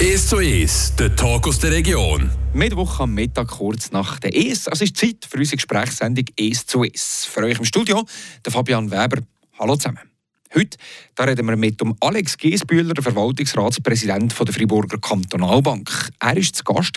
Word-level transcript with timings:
1 0.00 0.28
zu 0.28 0.36
1, 0.36 0.94
der 0.94 1.16
Talk 1.16 1.48
aus 1.48 1.58
der 1.58 1.72
Region. 1.72 2.30
Mittwoch 2.54 3.00
am 3.00 3.14
Mittag 3.14 3.48
kurz 3.48 3.90
nach 3.90 4.20
der 4.20 4.32
ES. 4.32 4.68
Also 4.68 4.84
ist 4.84 4.96
Zeit 4.96 5.26
für 5.28 5.38
unsere 5.38 5.56
Gesprächssendung 5.56 6.24
«Es 6.36 6.64
zu 6.66 6.84
Es». 6.84 7.24
Für 7.24 7.42
euch 7.42 7.58
im 7.58 7.64
Studio 7.64 8.04
der 8.44 8.52
Fabian 8.52 8.92
Weber. 8.92 9.22
Hallo 9.58 9.74
zusammen. 9.74 10.07
Heute 10.54 10.78
da 11.14 11.24
reden 11.24 11.46
wir 11.46 11.56
mit 11.56 11.80
dem 11.80 11.94
Alex 12.00 12.38
Giesbühler, 12.38 12.94
Verwaltungsratspräsident 13.00 14.34
der 14.38 14.54
Friburger 14.54 14.98
Kantonalbank. 14.98 15.90
Er 16.20 16.36
war 16.36 16.42
zu 16.42 16.64
Gast 16.64 16.96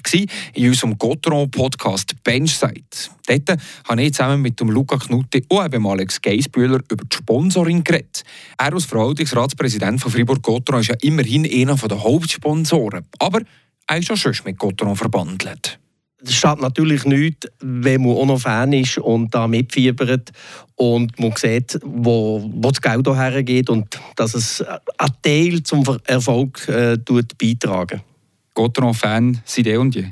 in 0.54 0.70
unserem 0.70 0.98
Gotteron-Podcast 0.98 2.16
«Benchside». 2.24 2.84
Dort 3.28 3.60
habe 3.88 4.04
ich 4.04 4.14
zusammen 4.14 4.42
mit 4.42 4.60
dem 4.60 4.70
Luca 4.70 4.98
Knutti 4.98 5.44
und 5.50 5.66
eben 5.66 5.86
Alex 5.86 6.22
Giesbühler 6.22 6.80
über 6.90 7.04
die 7.04 7.16
Sponsoring 7.16 7.84
geredet. 7.84 8.24
Er 8.58 8.74
als 8.74 8.86
Verwaltungsratspräsident 8.86 10.00
von 10.00 10.12
Fribourg-Gotteron 10.12 10.82
ist 10.82 10.88
ja 10.88 10.96
immerhin 11.02 11.46
einer 11.46 11.76
der 11.76 12.04
Hauptsponsoren. 12.04 13.06
Aber 13.20 13.42
er 13.88 13.98
ist 13.98 14.08
ja 14.08 14.16
schon 14.16 14.34
mit 14.46 14.60
Gotteron 14.60 14.96
verbandelt 14.96 15.81
es 16.24 16.36
schadet 16.36 16.62
natürlich 16.62 17.06
nichts, 17.06 17.48
wenn 17.60 18.02
man 18.04 18.16
auch 18.16 18.26
noch 18.26 18.40
Fan 18.40 18.74
ist 18.74 18.98
und 18.98 19.34
da 19.34 19.48
mitfiebert 19.48 20.32
und 20.76 21.20
man 21.20 21.34
sieht, 21.36 21.80
wo, 21.84 22.50
wo 22.54 22.70
das 22.70 22.82
Geld 22.82 23.08
hergeht 23.08 23.70
und 23.70 24.00
dass 24.16 24.34
es 24.34 24.64
einen 24.98 25.14
Teil 25.22 25.64
zum 25.64 25.84
Erfolg 26.06 26.68
äh, 26.68 26.98
beitragen 27.38 28.02
Gotteron-Fan 28.54 29.42
seit 29.46 29.68
eh 29.68 29.78
und 29.78 29.96
je? 29.96 30.06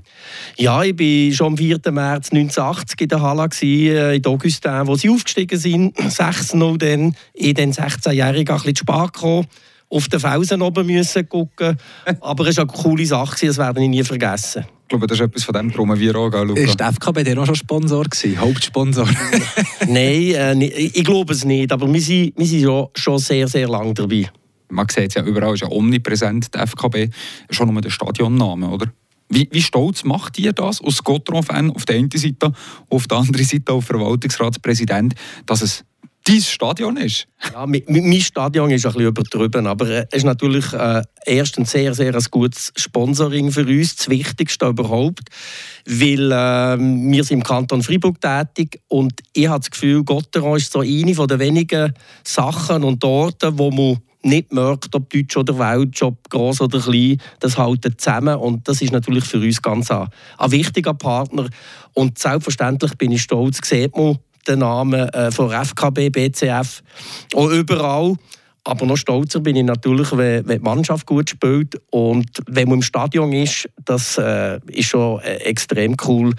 Ja, 0.57 0.81
ich 0.83 0.97
war 0.97 1.35
schon 1.35 1.47
am 1.47 1.57
4. 1.57 1.79
März 1.91 2.31
1980 2.31 3.01
in 3.01 3.07
der 3.09 3.21
Halle, 3.21 3.49
äh, 3.61 4.15
in 4.15 4.25
Augustin, 4.25 4.87
wo 4.87 4.95
sie 4.95 5.09
aufgestiegen 5.09 5.59
sind. 5.59 5.97
6-0 5.97 6.77
dann. 6.77 7.15
Ich 7.33 7.53
dann 7.53 7.71
16-Jähriger 7.71 8.51
ein 8.51 8.55
bisschen 8.55 8.75
zu 8.75 8.83
spät 8.87 9.13
gekommen 9.13 9.47
auf 9.89 10.07
den 10.07 10.19
Felsen 10.19 10.61
oben 10.61 10.85
müssen 10.85 11.27
gucken. 11.27 11.77
Aber 12.21 12.47
es 12.47 12.57
war 12.57 12.63
eine 12.63 12.73
coole 12.73 13.05
Sache, 13.05 13.47
das 13.47 13.57
werde 13.57 13.81
ich 13.81 13.89
nie 13.89 14.03
vergessen. 14.03 14.65
Ich 14.83 14.87
glaube, 14.89 15.05
das 15.05 15.19
ist 15.19 15.25
etwas 15.25 15.43
von 15.43 15.53
dem 15.53 15.71
Drum 15.71 15.99
wie 15.99 16.09
auch, 16.09 16.31
Luca. 16.31 16.59
Ist 16.59 16.79
der 16.79 16.91
FKB 16.93 17.23
dir 17.23 17.39
auch 17.39 17.45
schon 17.45 17.55
Sponsor 17.55 18.05
gewesen, 18.05 18.39
Hauptsponsor? 18.39 19.07
Nein, 19.87 20.61
äh, 20.61 20.65
ich 20.65 21.03
glaube 21.03 21.33
es 21.33 21.45
nicht, 21.45 21.71
aber 21.71 21.91
wir 21.91 22.01
sind, 22.01 22.33
wir 22.35 22.45
sind 22.45 22.63
schon, 22.63 22.87
schon 22.95 23.19
sehr, 23.19 23.47
sehr 23.47 23.67
lange 23.67 23.93
dabei. 23.93 24.29
Man 24.69 24.87
sieht 24.89 25.09
es 25.09 25.13
ja 25.15 25.23
überall, 25.23 25.53
ist 25.53 25.61
ja 25.61 25.69
omnipräsent, 25.69 26.53
der 26.53 26.65
FKB, 26.65 27.09
schon 27.51 27.71
nur 27.71 27.81
der 27.81 27.89
Stadionname, 27.91 28.67
oder? 28.67 28.87
Wie, 29.31 29.47
wie, 29.51 29.61
stolz 29.61 30.03
macht 30.03 30.39
ihr 30.39 30.53
das 30.53 30.81
als 30.83 31.03
Gotron-Fan 31.03 31.69
auf 31.71 31.85
der 31.85 31.97
einen 31.97 32.09
Seite, 32.11 32.51
auf 32.89 33.07
der 33.07 33.19
anderen 33.19 33.45
Seite 33.45 33.73
als 33.73 33.85
Verwaltungsratspräsident, 33.85 35.13
dass 35.45 35.61
es 35.61 35.85
dein 36.29 36.41
Stadion 36.41 36.97
ist? 36.97 37.27
Ja, 37.53 37.65
mein 37.65 38.21
Stadion 38.21 38.69
ist 38.69 38.85
ein 38.85 38.93
bisschen 38.93 39.07
übertrieben, 39.07 39.67
aber 39.67 39.89
äh, 39.89 40.05
es 40.11 40.19
ist 40.19 40.25
natürlich 40.25 40.71
äh, 40.73 41.01
erstens 41.25 41.71
sehr, 41.71 41.93
sehr 41.93 42.13
ein 42.13 42.23
gutes 42.29 42.71
Sponsoring 42.75 43.51
für 43.51 43.65
uns, 43.65 43.95
das 43.95 44.09
Wichtigste 44.09 44.67
überhaupt, 44.67 45.29
weil 45.85 46.31
äh, 46.31 46.77
wir 46.77 47.23
sind 47.23 47.39
im 47.39 47.43
Kanton 47.43 47.81
Freiburg 47.81 48.21
tätig 48.21 48.81
und 48.87 49.13
ich 49.33 49.47
habe 49.47 49.59
das 49.59 49.71
Gefühl, 49.71 50.03
Gotteron 50.03 50.57
ist 50.57 50.71
so 50.71 50.81
eine 50.81 51.27
der 51.27 51.39
wenigen 51.39 51.93
Sachen 52.23 52.83
und 52.83 53.03
Orte, 53.03 53.57
wo 53.57 53.71
man 53.71 53.97
nicht 54.21 54.51
merkt, 54.51 54.93
ob 54.93 55.09
Deutsch 55.09 55.37
oder 55.37 55.57
Welsch, 55.57 56.03
ob 56.03 56.29
groß 56.29 56.61
oder 56.61 56.79
klein, 56.79 57.19
das 57.39 57.57
hält 57.57 57.85
zusammen 57.99 58.35
und 58.35 58.67
das 58.67 58.81
ist 58.81 58.91
natürlich 58.91 59.23
für 59.23 59.39
uns 59.39 59.61
ganz 59.61 59.89
ein, 59.89 60.09
ein 60.37 60.51
wichtiger 60.51 60.93
Partner 60.93 61.47
und 61.93 62.19
selbstverständlich 62.19 62.95
bin 62.95 63.13
ich 63.13 63.21
stolz, 63.21 63.59
sieht 63.63 63.95
man 63.95 64.19
den 64.47 64.59
Namen 64.59 65.09
äh, 65.09 65.31
von 65.31 65.51
FKB, 65.51 66.09
BCF, 66.09 66.81
auch 67.35 67.49
überall. 67.49 68.15
Aber 68.63 68.85
noch 68.85 68.97
stolzer 68.97 69.39
bin 69.39 69.55
ich 69.55 69.63
natürlich, 69.63 70.11
wenn, 70.11 70.47
wenn 70.47 70.59
die 70.59 70.63
Mannschaft 70.63 71.05
gut 71.05 71.29
spielt. 71.29 71.81
Und 71.89 72.29
wenn 72.47 72.67
man 72.67 72.79
im 72.79 72.81
Stadion 72.81 73.33
ist, 73.33 73.69
das 73.85 74.17
äh, 74.17 74.59
ist 74.67 74.89
schon 74.89 75.21
äh, 75.21 75.35
extrem 75.37 75.95
cool 76.05 76.33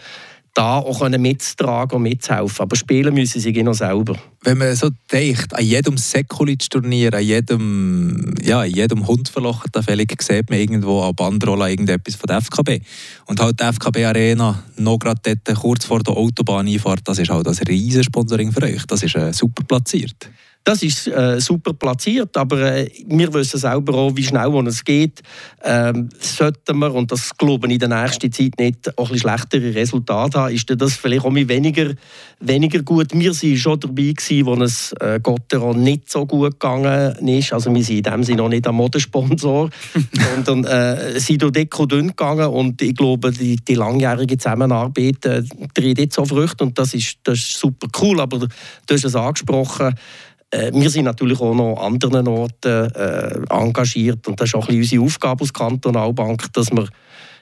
da 0.61 0.78
auch 0.78 1.08
mitzutragen 1.08 1.97
und 1.97 2.03
mitzuhelfen. 2.03 2.62
Aber 2.62 2.77
spielen 2.77 3.14
müssen 3.14 3.41
sie 3.41 3.62
noch 3.62 3.72
selber. 3.72 4.19
Wenn 4.43 4.59
man 4.59 4.76
so 4.76 4.91
denkt, 5.10 5.54
an 5.54 5.65
jedem 5.65 5.97
Sekulic-Turnier, 5.97 7.15
an 7.15 7.22
jedem, 7.22 8.34
ja, 8.43 8.60
an 8.60 8.70
jedem 8.70 9.06
Hundverlochten 9.06 9.82
Fällig 9.82 10.20
sieht 10.20 10.50
man 10.50 10.59
irgendwo 10.59 11.00
an 11.00 11.15
Bandrolle 11.15 11.70
irgendetwas 11.70 12.16
von 12.16 12.26
der 12.26 12.43
FKB. 12.43 12.81
Und 13.25 13.41
halt 13.41 13.59
die 13.59 13.65
FKB 13.65 14.04
Arena, 14.04 14.62
noch 14.76 14.99
gerade 14.99 15.20
dort 15.22 15.59
kurz 15.59 15.87
vor 15.87 16.00
der 16.00 16.15
Autobahneinfahrt, 16.15 17.09
das 17.09 17.19
ist 17.19 17.31
halt 17.31 17.47
das 17.47 17.62
riesen 17.66 18.04
Sponsoring 18.04 18.53
für 18.53 18.62
euch. 18.62 18.84
Das 18.87 19.03
ist 19.03 19.16
äh, 19.16 19.32
super 19.32 19.65
platziert. 19.65 20.28
Das 20.62 20.82
ist 20.82 21.06
äh, 21.06 21.41
super 21.41 21.72
platziert, 21.72 22.37
aber 22.37 22.60
äh, 22.60 22.91
wir 23.06 23.32
wissen 23.32 23.59
selber 23.59 23.94
auch, 23.94 24.15
wie 24.15 24.22
schnell 24.22 24.53
es 24.66 24.84
geht. 24.84 25.22
Ähm, 25.65 26.10
sollten 26.19 26.78
wir, 26.78 26.94
und 26.94 27.10
das 27.10 27.37
glaube 27.37 27.66
ich 27.66 27.72
in 27.75 27.78
der 27.78 27.88
nächsten 27.88 28.31
Zeit 28.31 28.59
nicht, 28.59 28.99
auch 28.99 29.10
ein 29.10 29.19
schlechtere 29.19 29.75
Resultate 29.75 30.38
haben, 30.38 30.54
ist 30.54 30.70
das 30.76 30.94
vielleicht 30.94 31.25
auch 31.25 31.34
weniger, 31.34 31.94
weniger 32.41 32.82
gut. 32.82 33.15
Wir 33.15 33.32
waren 33.32 33.56
schon 33.56 33.81
dabei, 33.81 34.12
gewesen, 34.12 34.47
wo 34.47 34.54
es 34.62 34.93
äh, 35.00 35.19
Gotteron 35.22 35.82
nicht 35.82 36.10
so 36.10 36.26
gut 36.26 36.60
gegangen 36.60 37.26
ist. 37.26 37.54
Also 37.54 37.75
wir 37.75 37.82
sind 37.82 38.06
in 38.06 38.12
dem 38.12 38.22
Sinne 38.25 38.43
noch 38.43 38.50
nicht 38.50 38.66
ein 38.66 38.75
Modesponsor, 38.75 39.70
sondern 40.12 40.65
äh, 40.65 41.19
sind 41.20 41.41
durch 41.41 41.78
und 41.78 41.93
dünn 41.93 42.09
gegangen 42.09 42.49
und 42.49 42.82
ich 42.82 42.94
glaube, 42.94 43.32
die, 43.32 43.56
die 43.56 43.75
langjährige 43.76 44.37
Zusammenarbeit 44.37 45.25
äh, 45.25 45.43
trägt 45.72 45.99
jetzt 45.99 46.16
so 46.16 46.25
Früchte 46.26 46.65
und 46.65 46.78
das 46.78 46.93
ist, 46.93 47.16
das 47.25 47.38
ist 47.38 47.59
super 47.59 47.87
cool, 48.03 48.20
aber 48.20 48.41
du 48.41 48.49
hast 48.91 49.04
es 49.04 49.15
angesprochen, 49.16 49.94
wir 50.53 50.91
sind 50.91 51.05
natürlich 51.05 51.41
auch 51.41 51.55
noch 51.55 51.77
an 51.77 51.94
anderen 51.94 52.27
Orten 52.27 52.93
äh, 52.93 53.41
engagiert 53.50 54.27
und 54.27 54.41
das 54.41 54.49
ist 54.49 54.55
auch 54.55 54.69
ein 54.69 54.78
bisschen 54.78 55.00
unsere 55.00 55.05
Aufgabe 55.05 55.43
als 55.43 55.53
Kantonalbank, 55.53 56.53
dass 56.53 56.71
wir 56.72 56.88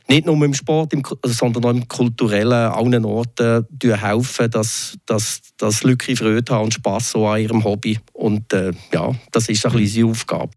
nicht 0.08 0.26
nur 0.26 0.42
im 0.42 0.54
Sport, 0.54 0.94
sondern 1.22 1.64
auch 1.64 1.70
im 1.70 1.86
kulturellen 1.86 2.52
allen 2.52 3.04
Orten 3.04 3.66
helfen, 3.82 4.50
dass, 4.50 4.96
dass, 5.04 5.40
dass 5.58 5.82
Leute 5.82 6.16
Freude 6.16 6.54
haben 6.54 6.64
und 6.64 6.74
Spass 6.74 7.14
an 7.14 7.40
ihrem 7.40 7.62
Hobby. 7.62 7.98
Und 8.14 8.52
äh, 8.52 8.72
ja, 8.92 9.14
das 9.32 9.48
ist 9.48 9.64
ein 9.66 9.72
bisschen 9.72 10.04
unsere 10.04 10.10
Aufgabe. 10.10 10.50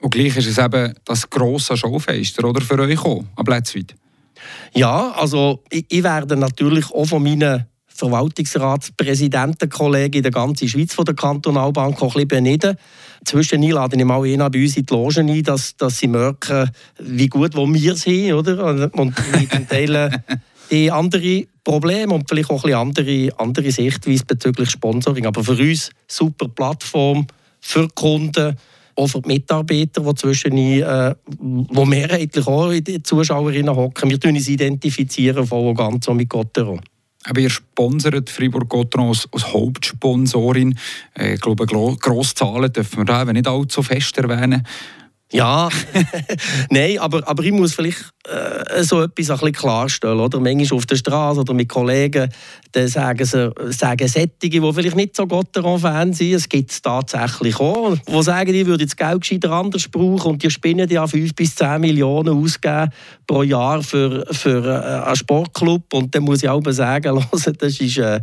Und 0.00 0.10
gleich 0.10 0.36
ist 0.36 0.46
es 0.46 0.58
eben 0.58 0.94
das 1.04 1.28
grosse 1.28 1.76
Schaufenster 1.76 2.48
oder 2.48 2.60
für 2.60 2.78
euch 2.78 2.98
auch, 2.98 3.24
am 3.34 3.44
Plätzweit? 3.44 3.94
Ja, 4.74 5.12
also 5.12 5.62
ich, 5.70 5.86
ich 5.88 6.02
werde 6.02 6.36
natürlich 6.36 6.90
auch 6.90 7.06
von 7.06 7.22
meinen 7.22 7.66
Verwaltungsratspräsidentenkollegen 7.96 10.18
in 10.18 10.22
der 10.22 10.32
ganzen 10.32 10.68
Schweiz 10.68 10.94
von 10.94 11.04
der 11.04 11.14
Kantonalbank 11.14 12.00
auch 12.02 12.16
ein 12.16 12.26
bisschen 12.26 12.28
beneden. 12.28 12.76
Zwischen 13.24 13.62
lade 13.62 13.96
ich 13.96 14.04
mal 14.04 14.22
einen 14.22 14.50
bei 14.50 14.62
uns 14.62 14.76
in 14.76 14.86
die 14.86 14.94
Loge 14.94 15.20
ein, 15.20 15.42
dass, 15.42 15.76
dass 15.76 15.98
sie 15.98 16.08
merken, 16.08 16.70
wie 16.98 17.28
gut 17.28 17.56
wo 17.56 17.72
wir 17.72 17.94
sind. 17.96 18.32
Oder? 18.32 18.90
Und 18.94 19.14
mit 19.32 19.68
teilen 19.68 20.22
die 20.70 20.92
andere 20.92 21.46
Probleme 21.64 22.14
und 22.14 22.28
vielleicht 22.28 22.50
auch 22.50 22.64
ein 22.64 22.74
andere, 22.74 23.30
andere 23.38 23.72
Sichtweise 23.72 24.24
bezüglich 24.24 24.70
Sponsoring. 24.70 25.26
Aber 25.26 25.42
für 25.42 25.60
uns 25.60 25.90
super 26.06 26.46
Plattform 26.48 27.26
für 27.60 27.88
die 27.88 27.94
Kunden, 27.94 28.56
auch 28.94 29.08
für 29.08 29.20
die 29.20 29.28
Mitarbeiter, 29.28 30.00
die 30.00 30.14
zwischen 30.14 30.56
äh, 30.56 31.14
wo 31.38 31.84
mehrheitlich 31.84 32.46
auch 32.46 32.70
in 32.70 32.84
die 32.84 33.02
Zuschauerinnen 33.02 33.74
hocken. 33.74 34.10
Wir 34.10 34.24
identifizieren 34.24 35.38
uns 35.38 35.48
voll 35.48 35.68
und 35.68 35.76
ganz 35.76 36.06
mit 36.08 36.28
Gottero. 36.28 36.78
Aber 37.28 37.40
ihr 37.40 37.50
sponsert 37.50 38.30
Fribourg 38.30 38.68
Gotron 38.68 39.08
als, 39.08 39.28
als 39.32 39.52
Hauptsponsorin. 39.52 40.78
Äh, 41.18 41.34
ich 41.34 41.40
glaube, 41.40 41.66
Grosszahlen 41.66 42.72
dürfen 42.72 42.98
wir 42.98 43.04
da 43.04 43.24
nicht 43.24 43.48
allzu 43.48 43.82
fest 43.82 44.16
erwähnen. 44.18 44.66
Ja, 45.32 45.68
nein, 46.70 46.98
aber, 46.98 47.26
aber 47.26 47.42
ich 47.42 47.50
muss 47.50 47.74
vielleicht 47.74 48.12
äh, 48.26 48.82
so 48.82 49.02
etwas 49.02 49.30
ein 49.30 49.38
bisschen 49.38 49.52
klarstellen. 49.52 50.18
Oder? 50.18 50.40
Manchmal 50.40 50.76
auf 50.76 50.86
der 50.86 50.96
Straße 50.96 51.40
oder 51.40 51.54
mit 51.54 51.68
Kollegen 51.68 52.28
dann 52.72 52.88
sagen, 52.88 53.24
sie, 53.24 53.52
sagen 53.70 54.08
Sättige, 54.08 54.60
die 54.60 54.72
vielleicht 54.72 54.96
nicht 54.96 55.16
so 55.16 55.26
Gotteron-Fan 55.26 56.12
sind, 56.12 56.34
es 56.34 56.48
gibt 56.48 56.70
es 56.70 56.82
tatsächlich 56.82 57.58
auch, 57.58 57.96
die 57.96 58.22
sagen, 58.22 58.52
die 58.52 58.66
würden 58.66 58.86
das 58.86 58.96
Geld 58.96 59.20
gescheiter 59.22 59.50
anders 59.52 59.88
brauchen 59.88 60.32
und 60.32 60.42
die 60.42 60.50
spinnen 60.50 60.88
ja 60.90 61.06
5 61.06 61.34
bis 61.34 61.54
10 61.54 61.80
Millionen 61.80 62.42
ausgeben 62.42 62.90
pro 63.26 63.42
Jahr 63.42 63.82
für, 63.82 64.26
für 64.30 64.64
äh, 64.64 65.06
einen 65.06 65.16
Sportclub. 65.16 65.92
Und 65.94 66.14
dann 66.14 66.24
muss 66.24 66.42
ich 66.42 66.48
auch 66.48 66.62
sagen, 66.66 67.24
das 67.32 67.80
ist, 67.80 67.98
äh, 67.98 68.20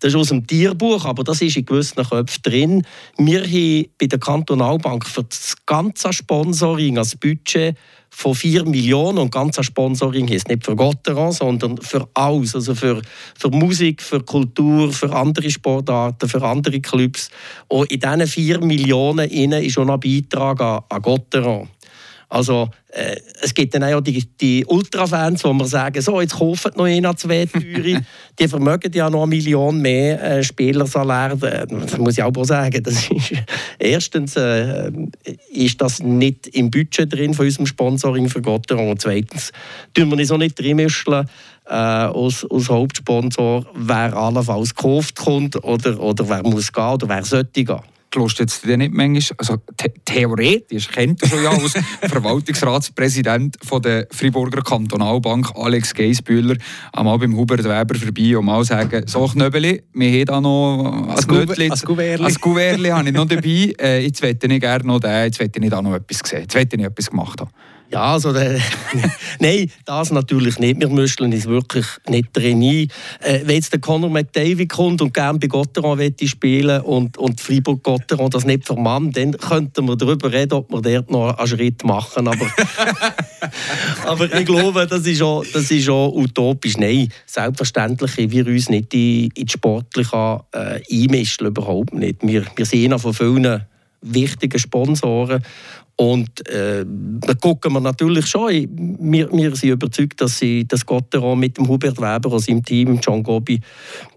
das 0.00 0.10
ist 0.12 0.16
aus 0.16 0.28
dem 0.28 0.46
Tierbuch, 0.46 1.04
aber 1.04 1.24
das 1.24 1.42
ist 1.42 1.56
in 1.56 1.66
gewissen 1.66 2.04
Köpfen 2.04 2.42
drin. 2.42 2.86
Wir 3.18 3.42
haben 3.42 3.86
bei 3.98 4.06
der 4.06 4.18
Kantonalbank 4.18 5.06
für 5.06 5.24
das 5.24 5.56
ganze 5.66 6.12
Sponsoring, 6.12 6.98
als 6.98 7.16
Budget, 7.16 7.76
von 8.18 8.34
4 8.34 8.64
Millionen 8.64 9.18
und 9.18 9.30
ganz 9.30 9.62
Sponsoring 9.62 10.28
ist 10.28 10.48
nicht 10.48 10.64
für 10.64 10.74
Gotteron, 10.74 11.32
sondern 11.32 11.76
für 11.76 12.08
alles, 12.14 12.54
also 12.54 12.74
für, 12.74 13.02
für 13.38 13.50
Musik, 13.50 14.00
für 14.00 14.22
Kultur, 14.22 14.90
für 14.90 15.14
andere 15.14 15.50
Sportarten, 15.50 16.26
für 16.26 16.42
andere 16.42 16.80
Clubs. 16.80 17.28
Und 17.68 17.92
in 17.92 18.00
diesen 18.00 18.26
4 18.26 18.60
Millionen 18.62 19.30
ist 19.30 19.74
schon 19.74 19.90
ein 19.90 20.00
Beitrag 20.00 20.62
an, 20.62 20.80
an 20.88 21.02
Gotteron. 21.02 21.68
Also 22.28 22.70
äh, 22.88 23.16
es 23.40 23.54
gibt 23.54 23.74
dann 23.74 23.84
auch 23.84 24.00
die, 24.00 24.24
die 24.40 24.64
Ultrafans, 24.66 25.44
wo 25.44 25.52
man 25.52 25.66
sagen, 25.68 26.00
so, 26.02 26.20
jetzt 26.20 26.34
kaufen 26.34 26.72
noch 26.74 26.84
einer 26.84 27.16
zwei 27.16 27.46
teure. 27.46 28.04
die 28.38 28.48
vermögen 28.48 28.92
ja 28.92 29.08
noch 29.08 29.22
eine 29.22 29.30
Million 29.30 29.80
mehr 29.80 30.22
äh, 30.22 30.42
Spielersalär. 30.42 31.36
Das 31.36 31.98
muss 31.98 32.18
ich 32.18 32.22
auch 32.24 32.44
sagen. 32.44 32.82
Das 32.82 33.08
ist, 33.08 33.32
erstens 33.78 34.36
äh, 34.36 34.90
ist 35.52 35.80
das 35.80 36.00
nicht 36.00 36.48
im 36.48 36.70
Budget 36.70 37.12
drin 37.12 37.32
von 37.32 37.46
unserem 37.46 37.66
Sponsoring 37.66 38.28
für 38.28 38.42
Gotteron. 38.42 38.90
Und 38.90 39.00
zweitens 39.00 39.52
tun 39.94 40.10
wir 40.10 40.18
uns 40.18 40.30
auch 40.32 40.38
nicht 40.38 40.60
reinmischen 40.60 41.26
äh, 41.66 41.72
als, 41.72 42.44
als 42.50 42.68
Hauptsponsor, 42.68 43.66
wer 43.74 44.16
allenfalls 44.16 44.74
gekauft 44.74 45.16
kommt 45.16 45.62
oder, 45.62 46.00
oder 46.00 46.28
wer 46.28 46.42
muss 46.42 46.72
gehen 46.72 46.84
oder 46.84 47.08
wer 47.08 47.24
sollte 47.24 47.64
gehen 47.64 47.80
lässt 48.16 48.38
jetzt 48.38 48.66
den 48.66 48.78
nicht 48.78 48.92
manchmal, 48.92 49.36
also 49.38 49.56
the 49.80 49.92
theoretisch 50.04 50.88
kennt 50.88 51.22
er 51.22 51.28
schon 51.28 51.42
ja 51.42 51.50
als 51.50 51.72
Verwaltungsratspräsident 52.00 53.56
von 53.62 53.82
der 53.82 54.06
Friburger 54.10 54.62
Kantonalbank 54.62 55.52
Alex 55.54 55.94
Geisbühler 55.94 56.56
einmal 56.92 57.18
beim 57.18 57.36
Hubert 57.36 57.64
Weber 57.64 57.94
vorbei 57.94 58.36
und 58.36 58.44
mal 58.44 58.64
sagen, 58.64 59.04
so 59.06 59.26
Knöbeli, 59.26 59.82
wir 59.92 60.10
haben 60.10 60.24
da 60.24 60.40
noch 60.40 61.08
ein 61.08 61.34
Nötli, 61.34 61.70
ein 61.70 62.34
Gouverli 62.40 62.88
habe 62.88 63.08
ich 63.08 63.14
noch 63.14 63.26
dabei, 63.26 63.74
äh, 63.80 64.04
jetzt 64.04 64.22
möchte 64.22 64.46
ich 64.46 64.60
gerne 64.60 64.84
noch 64.84 65.00
den, 65.00 65.24
jetzt 65.24 65.40
möchte 65.40 65.60
ich 65.60 65.70
da 65.70 65.82
noch 65.82 65.94
etwas 65.94 66.20
sehen, 66.24 66.42
jetzt 66.42 66.54
möchte 66.54 66.76
ich 66.76 66.82
etwas 66.82 67.10
gemacht 67.10 67.40
haben. 67.40 67.50
Ja, 67.90 68.14
also, 68.14 68.34
äh, 68.34 68.58
nein, 69.40 69.70
das 69.84 70.10
natürlich 70.10 70.58
nicht. 70.58 70.80
Wir 70.80 70.88
müssen 70.88 71.32
uns 71.32 71.46
wirklich 71.46 71.86
nicht 72.08 72.36
drin. 72.36 72.62
Äh, 72.62 72.88
wenn 73.20 73.54
jetzt 73.54 73.72
der 73.72 73.80
Conor 73.80 74.10
McDavid 74.10 74.68
kommt 74.68 75.00
und 75.00 75.14
gerne 75.14 75.38
bei 75.38 75.46
Gotteron 75.46 76.00
spielen 76.24 76.80
und, 76.82 77.16
und 77.16 77.40
Freiburg 77.40 77.84
Gotteron 77.84 78.30
das 78.30 78.44
nicht 78.44 78.66
vermannt, 78.66 79.16
dann 79.16 79.32
könnten 79.32 79.86
wir 79.86 79.96
darüber 79.96 80.32
reden, 80.32 80.54
ob 80.54 80.70
wir 80.72 80.82
dort 80.82 81.10
noch 81.10 81.38
einen 81.38 81.46
Schritt 81.46 81.84
machen. 81.84 82.26
Aber, 82.26 82.46
aber 84.04 84.34
ich 84.34 84.46
glaube, 84.46 84.86
das 84.86 85.06
ist, 85.06 85.22
auch, 85.22 85.44
das 85.52 85.70
ist 85.70 85.88
auch 85.88 86.12
utopisch. 86.12 86.76
Nein, 86.78 87.08
selbstverständlich 87.26 88.16
wir 88.16 88.46
uns 88.46 88.68
nicht 88.68 88.92
in, 88.94 89.30
in 89.34 89.46
die 89.46 89.52
Sportliche 89.52 90.40
äh, 90.52 90.80
einmischen, 90.90 91.46
überhaupt 91.46 91.94
nicht. 91.94 92.16
Wir, 92.22 92.44
wir 92.56 92.66
sind 92.66 92.84
einer 92.84 92.98
von 92.98 93.14
vielen 93.14 93.62
wichtigen 94.02 94.58
Sponsoren 94.58 95.42
und 95.96 96.46
äh, 96.50 96.84
da 96.86 97.34
gucken 97.34 97.72
wir 97.72 97.80
natürlich 97.80 98.26
schon. 98.26 98.50
Wir, 99.00 99.32
wir 99.32 99.56
sind 99.56 99.70
überzeugt, 99.70 100.20
dass 100.20 100.38
sie 100.38 100.66
das 100.68 100.84
Gotteron 100.84 101.40
mit 101.40 101.56
dem 101.56 101.66
Hubert 101.66 101.96
Weber 101.96 102.32
und 102.32 102.40
seinem 102.40 102.62
Team, 102.62 103.00
John 103.02 103.22
Gobi, 103.22 103.60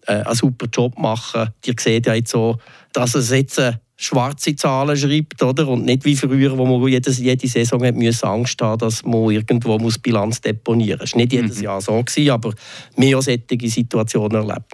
äh, 0.05 0.11
einen 0.11 0.35
super 0.35 0.67
Job 0.71 0.99
machen. 0.99 1.49
Die 1.63 1.73
sehen 1.79 2.03
ja 2.05 2.15
jetzt 2.15 2.31
so, 2.31 2.57
dass 2.91 3.15
es 3.15 3.29
jetzt 3.31 3.59
äh, 3.59 3.73
schwarze 3.95 4.55
Zahlen 4.57 4.97
schreibt, 4.97 5.41
oder? 5.41 5.69
Und 5.69 5.85
nicht 5.85 6.03
wie 6.03 6.17
früher, 6.17 6.57
wo 6.57 6.65
man 6.65 6.85
jedes, 6.89 7.17
jede 7.19 7.47
Saison 7.47 7.85
hat 7.85 7.95
müssen 7.95 8.25
Angst 8.25 8.61
haben 8.61 8.79
dass 8.79 9.03
man 9.05 9.29
irgendwo 9.29 9.77
muss 9.77 9.99
Bilanz 9.99 10.41
deponieren 10.41 10.99
muss. 10.99 11.09
Es 11.09 11.13
war 11.13 11.21
nicht 11.21 11.33
jedes 11.33 11.57
mhm. 11.57 11.63
Jahr 11.63 11.81
so, 11.81 12.03
gewesen, 12.03 12.29
aber 12.29 12.53
mehr 12.97 13.21
solche 13.21 13.69
Situationen 13.69 14.49
erlebt. 14.49 14.73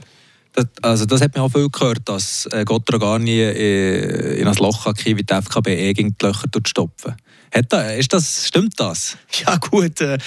Das, 0.55 0.65
also 0.81 1.05
das 1.05 1.21
hat 1.21 1.35
man 1.35 1.43
auch 1.43 1.51
viel 1.51 1.69
gehört, 1.69 1.99
dass 2.05 2.47
äh, 2.51 2.63
Gottra 2.63 2.97
gar 2.97 3.19
nie 3.19 3.41
äh, 3.41 4.39
in 4.39 4.47
ein 4.47 4.55
Loch 4.55 4.85
kann, 4.85 4.95
wie 5.05 5.23
die 5.23 5.33
FKB 5.33 5.67
eh 5.67 5.93
die 5.93 6.13
Löcher 6.21 6.47
stopfen. 6.65 7.15
Ist 7.97 8.11
das, 8.11 8.47
stimmt 8.47 8.73
das? 8.77 9.17
Ja 9.45 9.57
gut, 9.57 10.01
äh, 10.01 10.17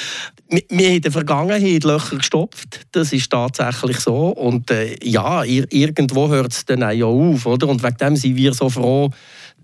wir, 0.48 0.62
wir 0.68 0.86
haben 0.86 0.96
in 0.96 1.02
der 1.02 1.12
Vergangenheit 1.12 1.84
Löcher 1.84 2.16
gestopft, 2.16 2.86
das 2.92 3.12
ist 3.12 3.30
tatsächlich 3.30 4.00
so. 4.00 4.28
Und 4.28 4.70
äh, 4.70 4.96
ja, 5.02 5.44
ir 5.44 5.66
irgendwo 5.70 6.28
hört 6.28 6.52
es 6.52 6.64
dann 6.64 6.82
auch 6.82 7.02
auf. 7.02 7.46
Oder? 7.46 7.68
Und 7.68 7.82
wegen 7.82 7.96
dem 7.96 8.16
sind 8.16 8.36
wir 8.36 8.54
so 8.54 8.70
froh, 8.70 9.10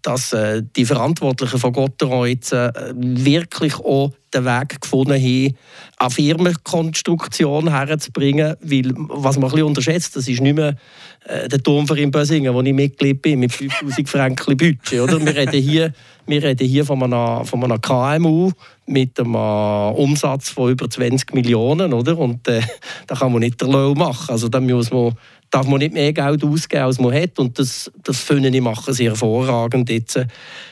dass 0.04 0.34
äh, 0.34 0.62
die 0.76 0.84
Verantwortlichen 0.84 1.58
von 1.58 1.72
Gotteron 1.72 2.28
jetzt 2.28 2.52
äh, 2.52 2.70
wirklich 2.94 3.74
auch 3.76 4.12
den 4.34 4.44
Weg 4.44 4.80
gefunden 4.82 5.14
haben, 5.14 5.56
eine 5.96 6.10
Firmenkonstruktion 6.10 7.70
herzubringen. 7.70 8.54
Weil, 8.60 8.92
was 8.94 9.36
man 9.36 9.44
ein 9.44 9.50
bisschen 9.52 9.66
unterschätzt, 9.66 10.14
das 10.14 10.28
ist 10.28 10.42
nicht 10.42 10.56
mehr 10.56 10.76
äh, 11.24 11.48
der 11.48 11.62
Turm 11.62 11.86
für 11.86 12.06
Bösingen, 12.06 12.52
wo 12.52 12.60
ich 12.60 12.74
Mitglied 12.74 13.22
bin, 13.22 13.40
mit 13.40 13.52
5000 13.52 14.06
Franken 14.06 14.56
Budget. 14.58 15.00
Oder? 15.00 15.24
Wir, 15.24 15.34
reden 15.34 15.62
hier, 15.62 15.94
wir 16.26 16.42
reden 16.42 16.68
hier 16.68 16.84
von 16.84 17.02
einer, 17.02 17.42
von 17.46 17.64
einer 17.64 17.78
KMU 17.78 18.50
mit 18.84 19.18
einem 19.18 19.36
Umsatz 19.36 20.50
von 20.50 20.70
über 20.70 20.90
20 20.90 21.32
Millionen. 21.32 21.94
Oder? 21.94 22.18
Und 22.18 22.46
äh, 22.46 22.60
da 23.06 23.14
kann 23.14 23.32
man 23.32 23.40
nicht 23.40 23.58
der 23.58 23.68
Lohn 23.68 23.96
machen. 23.96 24.30
Also 24.30 24.48
da 24.50 24.60
muss 24.60 24.90
man 24.90 25.14
darf 25.54 25.66
man 25.68 25.78
nicht 25.78 25.94
mehr 25.94 26.12
Geld 26.12 26.42
ausgeben, 26.42 26.82
als 26.82 26.98
man 26.98 27.14
hat. 27.14 27.38
Und 27.38 27.58
das, 27.58 27.90
das 28.02 28.20
finde 28.20 28.48
ich, 28.48 28.60
machen 28.60 28.92
sie 28.92 29.04
hervorragend 29.04 29.88
jetzt. 29.88 30.18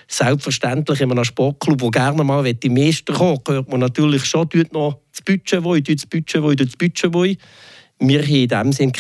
Selbstverständlich 0.09 1.01
in 1.01 1.11
einem 1.11 1.25
Sportclub, 1.25 1.81
wo 1.81 1.91
gerne 1.91 2.25
mal 2.25 2.53
die 2.53 2.69
Meister 2.69 3.13
kommen, 3.13 3.39
hört 3.47 3.71
man 3.71 3.81
natürlich 3.81 4.25
schon, 4.25 4.49
tut 4.49 4.73
noch 4.73 4.99
das 5.13 5.23
Budget 5.23 5.63
wo 5.63 5.77
das 5.77 6.07
Budget 6.07 6.43
wo 6.43 6.53
das 6.53 6.77
Budget 6.77 7.15
wo 7.15 7.25
wir 8.05 8.23
haben 8.23 8.33
in 8.35 8.49
dem 8.49 8.73
Sinne 8.73 8.93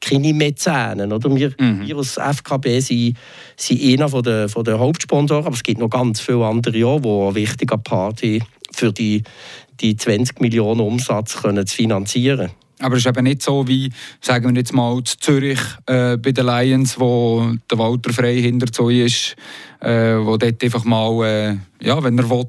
keine 0.00 0.32
Mäzenen. 0.32 1.12
Oder? 1.12 1.34
Wir, 1.34 1.52
mhm. 1.58 1.84
wir 1.84 1.96
als 1.96 2.16
FKB 2.16 2.78
sind, 2.78 3.16
sind 3.56 3.82
einer 3.82 4.22
der, 4.22 4.48
von 4.48 4.64
der 4.64 4.78
Hauptsponsoren, 4.78 5.46
aber 5.46 5.56
es 5.56 5.64
gibt 5.64 5.80
noch 5.80 5.90
ganz 5.90 6.20
viele 6.20 6.46
andere, 6.46 6.86
auch, 6.86 7.00
die 7.00 7.08
eine 7.08 7.34
wichtige 7.34 7.76
Party 7.76 8.40
für 8.70 8.92
die, 8.92 9.24
die 9.80 9.96
20 9.96 10.40
Millionen 10.40 10.80
Umsatz 10.80 11.42
können 11.42 11.66
zu 11.66 11.74
finanzieren 11.74 12.38
können. 12.38 12.65
Aber 12.80 12.96
es 12.96 13.04
ist 13.04 13.08
eben 13.08 13.24
nicht 13.24 13.42
so 13.42 13.66
wie, 13.66 13.90
sagen 14.20 14.54
wir 14.54 14.60
jetzt 14.60 14.74
mal, 14.74 15.02
zu 15.02 15.16
Zürich 15.18 15.60
äh, 15.86 16.16
bei 16.16 16.32
den 16.32 16.46
Lions, 16.46 17.00
wo 17.00 17.52
der 17.70 17.78
Walter 17.78 18.12
Frey 18.12 18.42
hinter 18.42 18.66
so 18.72 18.90
ist, 18.90 19.34
äh, 19.80 20.16
wo 20.16 20.36
dort 20.36 20.62
einfach 20.62 20.84
mal, 20.84 21.24
äh, 21.24 21.56
ja, 21.82 22.02
wenn 22.02 22.18
er 22.18 22.28
will, 22.28 22.46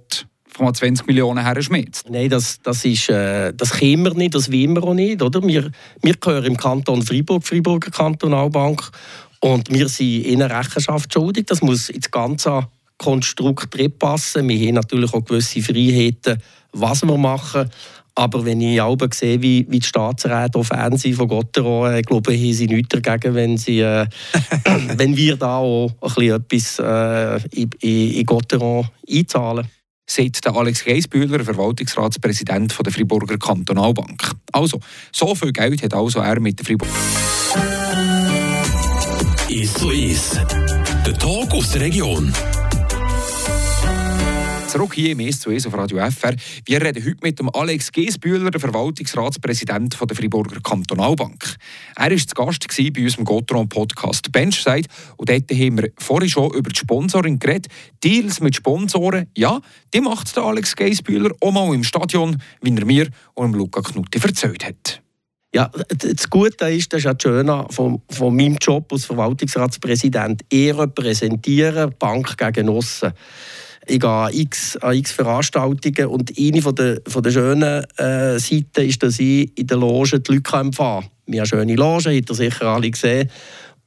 mal 0.59 0.73
20 0.73 1.07
Millionen 1.07 1.45
her 1.45 1.61
schmitzt. 1.61 2.09
Nein, 2.09 2.29
das, 2.29 2.59
das, 2.61 2.83
ist, 2.83 3.09
äh, 3.09 3.53
das 3.53 3.71
können 3.71 4.03
wir 4.03 4.13
nicht, 4.15 4.35
das 4.35 4.51
wollen 4.51 4.73
wir 4.73 4.83
auch 4.83 4.93
nicht. 4.93 5.21
Oder? 5.21 5.41
Wir, 5.43 5.71
wir 6.01 6.13
gehören 6.15 6.45
im 6.45 6.57
Kanton 6.57 7.03
Freiburg, 7.03 7.45
Freiburger 7.45 7.91
Kantonalbank, 7.91 8.91
und 9.39 9.71
wir 9.71 9.87
sind 9.87 10.25
ihnen 10.25 10.51
Rechenschaft 10.51 11.13
schuldig. 11.13 11.45
Das 11.47 11.61
muss 11.61 11.89
ins 11.89 12.09
ganze 12.09 12.67
Konstrukt 12.97 13.77
passen. 13.99 14.49
Wir 14.49 14.67
haben 14.67 14.75
natürlich 14.75 15.13
auch 15.13 15.23
gewisse 15.23 15.61
Freiheiten, 15.61 16.41
was 16.73 17.03
wir 17.03 17.17
machen. 17.17 17.69
Aber 18.17 18.43
wenn 18.43 18.59
ich 18.61 18.81
auch 18.81 18.97
sehe, 19.13 19.39
wie, 19.43 19.67
wie 19.69 19.79
die 19.79 19.85
Staatsräte 19.85 20.57
auf 20.57 20.67
Fernsehen 20.67 21.15
von 21.15 21.27
Gotteron, 21.27 21.93
äh, 21.93 22.01
glaube 22.01 22.33
ich, 22.33 22.41
haben 22.41 22.53
sie 22.53 22.65
nichts 22.65 22.99
dagegen, 22.99 23.35
wenn, 23.35 23.57
sie, 23.57 23.81
äh, 23.81 24.07
wenn 24.95 25.15
wir 25.15 25.37
da 25.37 25.57
auch 25.57 25.91
ein 26.01 26.41
bisschen 26.47 26.79
etwas 26.81 27.43
äh, 27.53 27.61
in, 27.61 27.69
in 27.79 28.25
Gotteron 28.25 28.87
einzahlen. 29.07 29.67
Sagt 30.09 30.43
der 30.45 30.55
Alex 30.55 30.83
Geisbühler, 30.83 31.43
Verwaltungsratspräsident 31.43 32.75
der 32.83 32.91
Friburger 32.91 33.37
Kantonalbank. 33.37 34.31
Also, 34.51 34.79
so 35.11 35.35
viel 35.35 35.51
Geld 35.51 35.83
hat 35.83 35.93
also 35.93 36.19
er 36.19 36.39
mit 36.39 36.57
der 36.57 36.65
Friburger. 36.65 36.93
Ist 39.47 39.77
so 39.77 39.91
ist. 39.91 40.41
Der 41.05 41.13
Talk 41.19 41.53
aus 41.53 41.71
der 41.71 41.81
Region 41.81 42.33
zurück 44.77 44.93
hier 44.93 45.13
im 45.13 45.21
«Es 45.21 45.39
zu 45.39 45.49
Es» 45.49 45.65
auf 45.65 45.73
Radio 45.73 45.97
FR. 45.97 46.35
Wir 46.65 46.79
reden 46.79 47.03
heute 47.03 47.17
mit 47.23 47.39
dem 47.39 47.49
Alex 47.49 47.91
Giesbühler, 47.91 48.51
der 48.51 48.59
Verwaltungsratspräsident 48.59 49.97
der 49.99 50.15
Friburger 50.15 50.61
Kantonalbank. 50.61 51.55
Er 51.95 52.11
war 52.11 52.17
zu 52.17 52.35
Gast 52.35 52.67
bei 52.93 53.01
unserem 53.01 53.25
Gotron-Podcast 53.25 54.31
«Benchside» 54.31 54.87
und 55.15 55.29
dort 55.29 55.49
haben 55.49 55.77
wir 55.79 55.89
vorhin 55.97 56.29
schon 56.29 56.51
über 56.53 56.69
die 56.69 56.77
Sponsoring 56.77 57.39
geredet. 57.39 57.71
Deals 58.03 58.39
mit 58.39 58.55
Sponsoren, 58.55 59.25
ja, 59.35 59.59
die 59.95 60.01
macht 60.01 60.35
der 60.35 60.43
Alex 60.43 60.75
Giesbühler 60.75 61.31
auch 61.41 61.51
mal 61.51 61.73
im 61.73 61.83
Stadion, 61.83 62.39
wie 62.61 62.75
er 62.77 62.85
mir 62.85 63.07
und 63.33 63.53
Luca 63.53 63.81
Knutti 63.81 64.19
erzählt 64.19 64.63
hat. 64.63 65.01
Ja, 65.55 65.71
das 65.89 66.29
Gute 66.29 66.69
ist, 66.69 66.93
das 66.93 66.99
ist 66.99 67.05
ja 67.05 67.15
das 67.15 67.23
Schöne 67.23 67.65
von, 67.71 68.03
von 68.11 68.35
meinem 68.35 68.57
Job 68.61 68.93
als 68.93 69.05
Verwaltungsratspräsident. 69.05 70.43
Ich 70.49 70.77
repräsentiere 70.77 71.87
Bank 71.87 72.37
gegen 72.37 72.69
aussen 72.69 73.13
ich 73.87 73.99
gehe 73.99 74.09
an 74.09 74.33
x, 74.33 74.77
an 74.77 74.95
x 74.95 75.11
Veranstaltungen 75.11 76.07
und 76.07 76.31
eine 76.37 76.61
von 76.61 76.75
der, 76.75 77.01
von 77.07 77.23
der 77.23 77.31
schönen 77.31 77.83
äh, 77.97 78.39
Seiten 78.39 78.87
ist, 78.87 79.01
dass 79.03 79.19
ich 79.19 79.57
in 79.57 79.67
der 79.67 79.77
Loge 79.77 80.19
die 80.19 80.33
Leute 80.33 80.57
empfangen. 80.57 81.07
Wir 81.25 81.41
haben 81.41 81.47
schöne 81.47 81.75
Logen, 81.75 82.15
habt 82.15 82.29
ihr 82.29 82.35
sicher 82.35 82.65
alle 82.67 82.91
gesehen. 82.91 83.29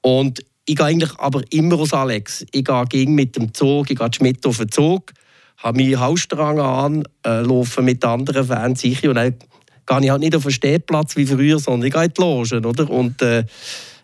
Und 0.02 0.40
ich 0.66 0.76
gehe 0.76 0.86
eigentlich 0.86 1.18
aber 1.18 1.42
immer 1.50 1.78
aus 1.78 1.92
Alex. 1.92 2.44
Ich 2.52 2.64
gehe 2.64 3.08
mit 3.08 3.36
dem 3.36 3.52
Zug, 3.52 3.90
ich 3.90 3.98
gehe 3.98 4.08
mit 4.20 4.46
auf 4.46 4.58
den 4.58 4.70
Zug, 4.70 5.12
habe 5.58 5.82
meinen 5.82 6.00
Hausstrang 6.00 6.60
an, 6.60 7.04
äh, 7.24 7.40
laufe 7.42 7.82
mit 7.82 8.04
anderen 8.04 8.46
Fans 8.46 8.80
sicher 8.80 9.10
und 9.10 9.16
dann 9.16 9.34
gehe 9.86 10.00
ich 10.04 10.10
halt 10.10 10.20
nicht 10.20 10.36
auf 10.36 10.44
den 10.44 10.52
Stehplatz 10.52 11.16
wie 11.16 11.26
früher, 11.26 11.58
sondern 11.58 11.88
ich 11.88 11.92
gehe 11.92 12.04
in 12.04 12.12
die 12.16 12.20
Loge. 12.20 12.56
Oder? 12.58 12.90
Und 12.90 13.20
äh, 13.22 13.44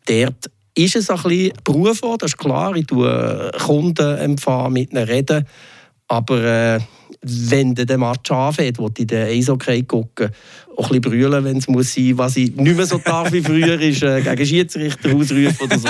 dort 0.07 0.51
ist 0.75 0.97
es 0.97 1.09
ein 1.09 1.23
bisschen 1.23 1.53
Beruf, 1.65 2.01
das 2.19 2.33
ist 2.33 2.39
klar. 2.39 2.75
Ich 2.77 2.87
tue 2.87 3.51
Kunden 3.65 4.19
empfangen, 4.19 4.73
mit 4.73 4.93
ihnen 4.93 5.05
reden. 5.05 5.47
Aber 6.09 6.43
äh, 6.45 6.81
wenn 7.23 7.75
der 7.75 7.99
Match 7.99 8.31
anfängt, 8.31 8.79
wo 8.79 8.89
ich 8.97 9.07
den 9.07 9.27
Eishockey 9.27 9.83
gucken, 9.83 10.31
auch 10.77 10.91
ein 10.91 11.01
bisschen 11.01 11.21
brüllen, 11.21 11.45
wenn 11.45 11.57
es 11.57 11.69
muss 11.69 11.95
sein, 11.95 12.17
was 12.19 12.37
ich 12.37 12.55
nicht 12.55 12.77
mehr 12.77 12.87
so 12.87 12.99
darf 12.99 13.33
wie 13.33 13.41
früher, 13.41 13.81
ist 13.81 14.03
äh, 14.03 14.21
gegen 14.21 14.47
Schiedsrichter 14.47 15.15
ausrufen 15.15 15.57
oder 15.61 15.79
so. 15.79 15.89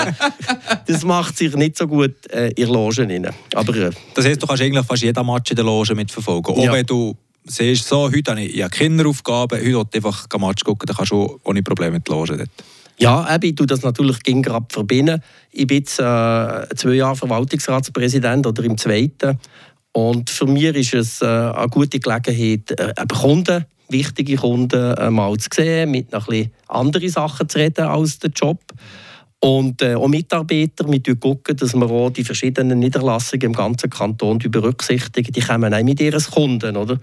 Das 0.87 1.03
macht 1.03 1.37
sich 1.37 1.53
nicht 1.55 1.77
so 1.77 1.87
gut 1.87 2.15
äh, 2.31 2.49
in 2.55 2.69
Logen 2.69 3.11
rein. 3.11 3.29
Aber, 3.53 3.75
äh, 3.75 3.91
das 4.15 4.25
heisst, 4.25 4.41
du 4.41 4.47
kannst 4.47 4.63
eigentlich 4.63 4.85
fast 4.85 5.03
jeden 5.03 5.25
Match 5.25 5.51
in 5.51 5.55
der 5.55 5.65
Loge 5.65 5.93
mitverfolgen. 5.93 6.55
Auch 6.55 6.63
Ja. 6.63 6.73
wenn 6.73 6.85
du 6.85 7.15
siehst, 7.45 7.87
so, 7.87 8.09
heute 8.11 8.31
habe 8.31 8.41
ich 8.41 8.55
ja 8.55 8.69
Kinderaufgaben, 8.69 9.59
heute 9.59 9.65
will 9.65 9.71
ich 9.73 9.95
einfach 9.95 10.25
ein 10.33 10.41
Match 10.41 10.63
gucken, 10.63 10.87
dann 10.87 10.95
kannst 10.95 11.11
du 11.11 11.39
ohne 11.43 11.61
Probleme 11.61 11.97
in 11.97 12.03
die 12.03 12.11
Loge 12.11 12.37
dort. 12.37 12.49
Ja, 12.99 13.35
eben, 13.35 13.45
ich 13.49 13.55
tue 13.55 13.67
das 13.67 13.83
natürlich 13.83 14.23
ging 14.23 14.41
gerade 14.41 14.65
verbinden. 14.69 15.21
Ich 15.51 15.67
bin 15.67 15.77
jetzt 15.77 15.99
äh, 15.99 16.03
zwei 16.75 16.93
Jahre 16.93 17.15
Verwaltungsratspräsident 17.15 18.47
oder 18.47 18.63
im 18.63 18.77
zweiten. 18.77 19.37
Und 19.97 20.29
für 20.29 20.45
mich 20.45 20.75
ist 20.75 20.93
es 20.93 21.21
äh, 21.23 21.25
eine 21.25 21.69
gute 21.69 21.99
Gelegenheit, 21.99 22.69
äh, 22.79 22.93
Kunden, 23.07 23.65
wichtige 23.89 24.35
Kunden 24.35 24.93
äh, 24.93 25.09
mal 25.09 25.35
zu 25.37 25.49
sehen, 25.51 25.89
mit 25.89 26.11
noch 26.11 26.27
ein 26.27 26.43
bisschen 26.43 26.51
anderen 26.67 27.09
Sachen 27.09 27.49
zu 27.49 27.57
reden 27.57 27.87
als 27.87 28.19
der 28.19 28.29
Job. 28.29 28.61
Und 29.39 29.81
äh, 29.81 29.95
auch 29.95 30.07
Mitarbeiter, 30.07 30.87
wir 30.87 31.01
schauen, 31.03 31.39
dass 31.47 31.73
wir 31.73 31.89
auch 31.89 32.11
die 32.11 32.23
verschiedenen 32.23 32.77
Niederlassungen 32.77 33.47
im 33.47 33.53
ganzen 33.53 33.89
Kanton 33.89 34.37
berücksichtigen. 34.37 35.33
Die 35.33 35.41
kommen 35.41 35.73
auch 35.73 35.83
mit 35.83 35.99
ihren 35.99 36.23
Kunden, 36.23 36.77
oder? 36.77 36.99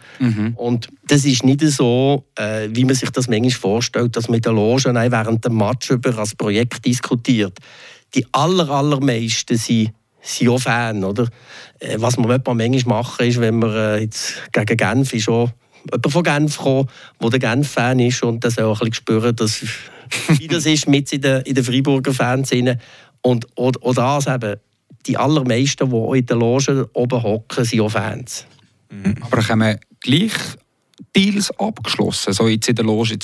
Und 0.54 0.88
das 1.08 1.24
ist 1.24 1.42
nicht 1.42 1.62
so, 1.62 2.26
äh, 2.36 2.68
wie 2.70 2.84
man 2.84 2.94
sich 2.94 3.10
das 3.10 3.26
manchmal 3.26 3.50
vorstellt, 3.50 4.14
dass 4.16 4.28
man 4.28 4.36
in 4.36 4.42
der 4.42 4.52
Loge 4.52 4.94
während 4.94 5.44
dem 5.44 5.56
Match 5.56 5.90
über 5.90 6.12
das 6.12 6.36
Projekt 6.36 6.86
diskutiert. 6.86 7.58
Die 8.14 8.24
aller, 8.30 8.70
allermeisten 8.70 9.56
sind, 9.56 9.90
sind 10.24 10.48
auch 10.48 10.58
Fan, 10.58 11.04
oder? 11.04 11.28
Äh, 11.78 11.96
was 11.98 12.16
wir 12.16 12.26
manchmal 12.26 12.84
machen, 12.84 13.26
ist, 13.26 13.40
wenn 13.40 13.60
wir 13.60 13.74
äh, 13.74 14.02
jetzt 14.02 14.42
gegen 14.52 14.76
Genf 14.76 15.12
ist 15.12 15.28
jemand 15.92 16.12
von 16.12 16.22
Genf 16.22 16.56
gekommen, 16.56 16.88
der 17.20 17.38
Genf-Fan 17.38 17.98
ist 17.98 18.22
und 18.22 18.42
das 18.42 18.58
auch 18.58 18.80
ein 18.80 18.90
bisschen 18.90 18.94
spüren, 18.94 19.36
dass, 19.36 19.62
wie 20.28 20.48
das 20.48 20.66
ist 20.66 20.88
mit 20.88 21.12
in 21.12 21.20
den, 21.20 21.42
in 21.42 21.54
den 21.54 21.64
Freiburger 21.64 22.14
Fans. 22.14 22.52
Und 23.22 23.46
auch, 23.56 23.72
das 23.94 24.26
eben, 24.26 24.56
die 25.06 25.16
allermeisten, 25.16 25.90
die 25.90 26.18
in 26.18 26.26
der 26.26 26.36
Loge 26.36 26.88
oben 26.94 27.22
hocken, 27.22 27.64
sind 27.64 27.80
auch 27.80 27.90
Fans. 27.90 28.46
Aber 29.20 29.42
kommen 29.42 29.78
gleich 30.00 30.32
Deals 31.14 31.50
abgeschlossen, 31.58 32.32
so 32.32 32.48
jetzt 32.48 32.68
in 32.68 32.76
der 32.76 32.84
Loge. 32.84 33.18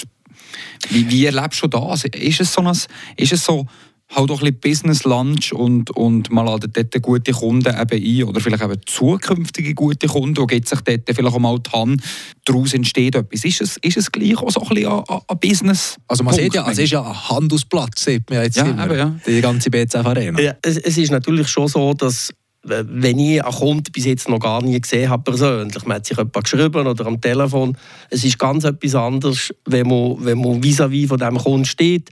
Wie, 0.90 1.08
wie 1.08 1.26
erlebst 1.26 1.62
du 1.62 1.68
das? 1.68 2.04
Ist 2.04 2.40
es 2.40 2.52
so, 2.52 2.62
ein, 2.62 2.76
ist 3.16 3.32
es 3.32 3.44
so 3.44 3.66
halt 4.14 4.30
auch 4.30 4.42
ein 4.42 4.52
bisschen 4.54 4.60
Business 4.60 5.04
Lunch 5.04 5.52
und, 5.52 5.90
und 5.90 6.30
man 6.32 6.44
ladet 6.46 6.76
dort 6.76 7.00
gute 7.02 7.32
Kunden 7.32 7.68
eben 7.80 8.04
ein 8.04 8.24
oder 8.28 8.40
vielleicht 8.40 8.62
eben 8.64 8.80
zukünftige 8.86 9.74
gute 9.74 10.08
Kunden 10.08 10.38
und 10.40 10.46
gibt 10.48 10.68
sich 10.68 10.80
dort 10.80 11.02
vielleicht 11.06 11.34
auch 11.34 11.38
mal 11.38 11.58
die 11.60 11.70
Hand, 11.70 12.02
daraus 12.44 12.74
entsteht 12.74 13.14
etwas. 13.14 13.44
Ist 13.44 13.60
es, 13.60 13.76
ist 13.78 13.96
es 13.96 14.10
gleich 14.10 14.36
auch 14.38 14.50
so 14.50 14.62
ein 14.62 14.68
bisschen 14.68 14.90
ein, 14.90 15.04
ein- 15.28 15.38
Business? 15.38 15.96
Also 16.08 16.24
man 16.24 16.32
Punkt, 16.34 16.42
sieht 16.44 16.54
ja, 16.54 16.70
es 16.70 16.78
ist 16.78 16.90
ja 16.90 17.02
ein 17.02 17.28
Handelsplatz, 17.30 18.04
sieht 18.04 18.28
man 18.28 18.38
ja 18.40 18.44
jetzt 18.44 18.56
Ja, 18.56 18.64
immer. 18.66 18.84
eben, 18.86 18.96
ja. 18.98 19.16
Die 19.26 19.40
ganze 19.40 19.70
BCF 19.70 20.04
Arena. 20.06 20.40
Ja, 20.40 20.54
es, 20.62 20.76
es 20.78 20.98
ist 20.98 21.10
natürlich 21.12 21.48
schon 21.48 21.68
so, 21.68 21.94
dass 21.94 22.30
wenn 22.62 23.18
ich 23.18 23.42
einen 23.42 23.54
Kunden 23.54 23.90
bis 23.92 24.04
jetzt 24.04 24.28
noch 24.28 24.38
gar 24.40 24.60
nie 24.62 24.78
gesehen 24.78 25.08
habe 25.08 25.22
persönlich, 25.22 25.82
man 25.86 25.96
hat 25.96 26.06
sich 26.06 26.16
jemand 26.18 26.34
geschrieben 26.44 26.86
oder 26.86 27.06
am 27.06 27.18
Telefon, 27.20 27.76
es 28.10 28.22
ist 28.24 28.38
ganz 28.38 28.64
etwas 28.64 28.94
anderes, 28.94 29.54
wenn 29.64 29.86
man, 29.88 30.16
wenn 30.18 30.38
man 30.38 30.60
vis-à-vis 30.62 31.08
von 31.08 31.18
diesem 31.18 31.38
Kunden 31.38 31.64
steht 31.64 32.10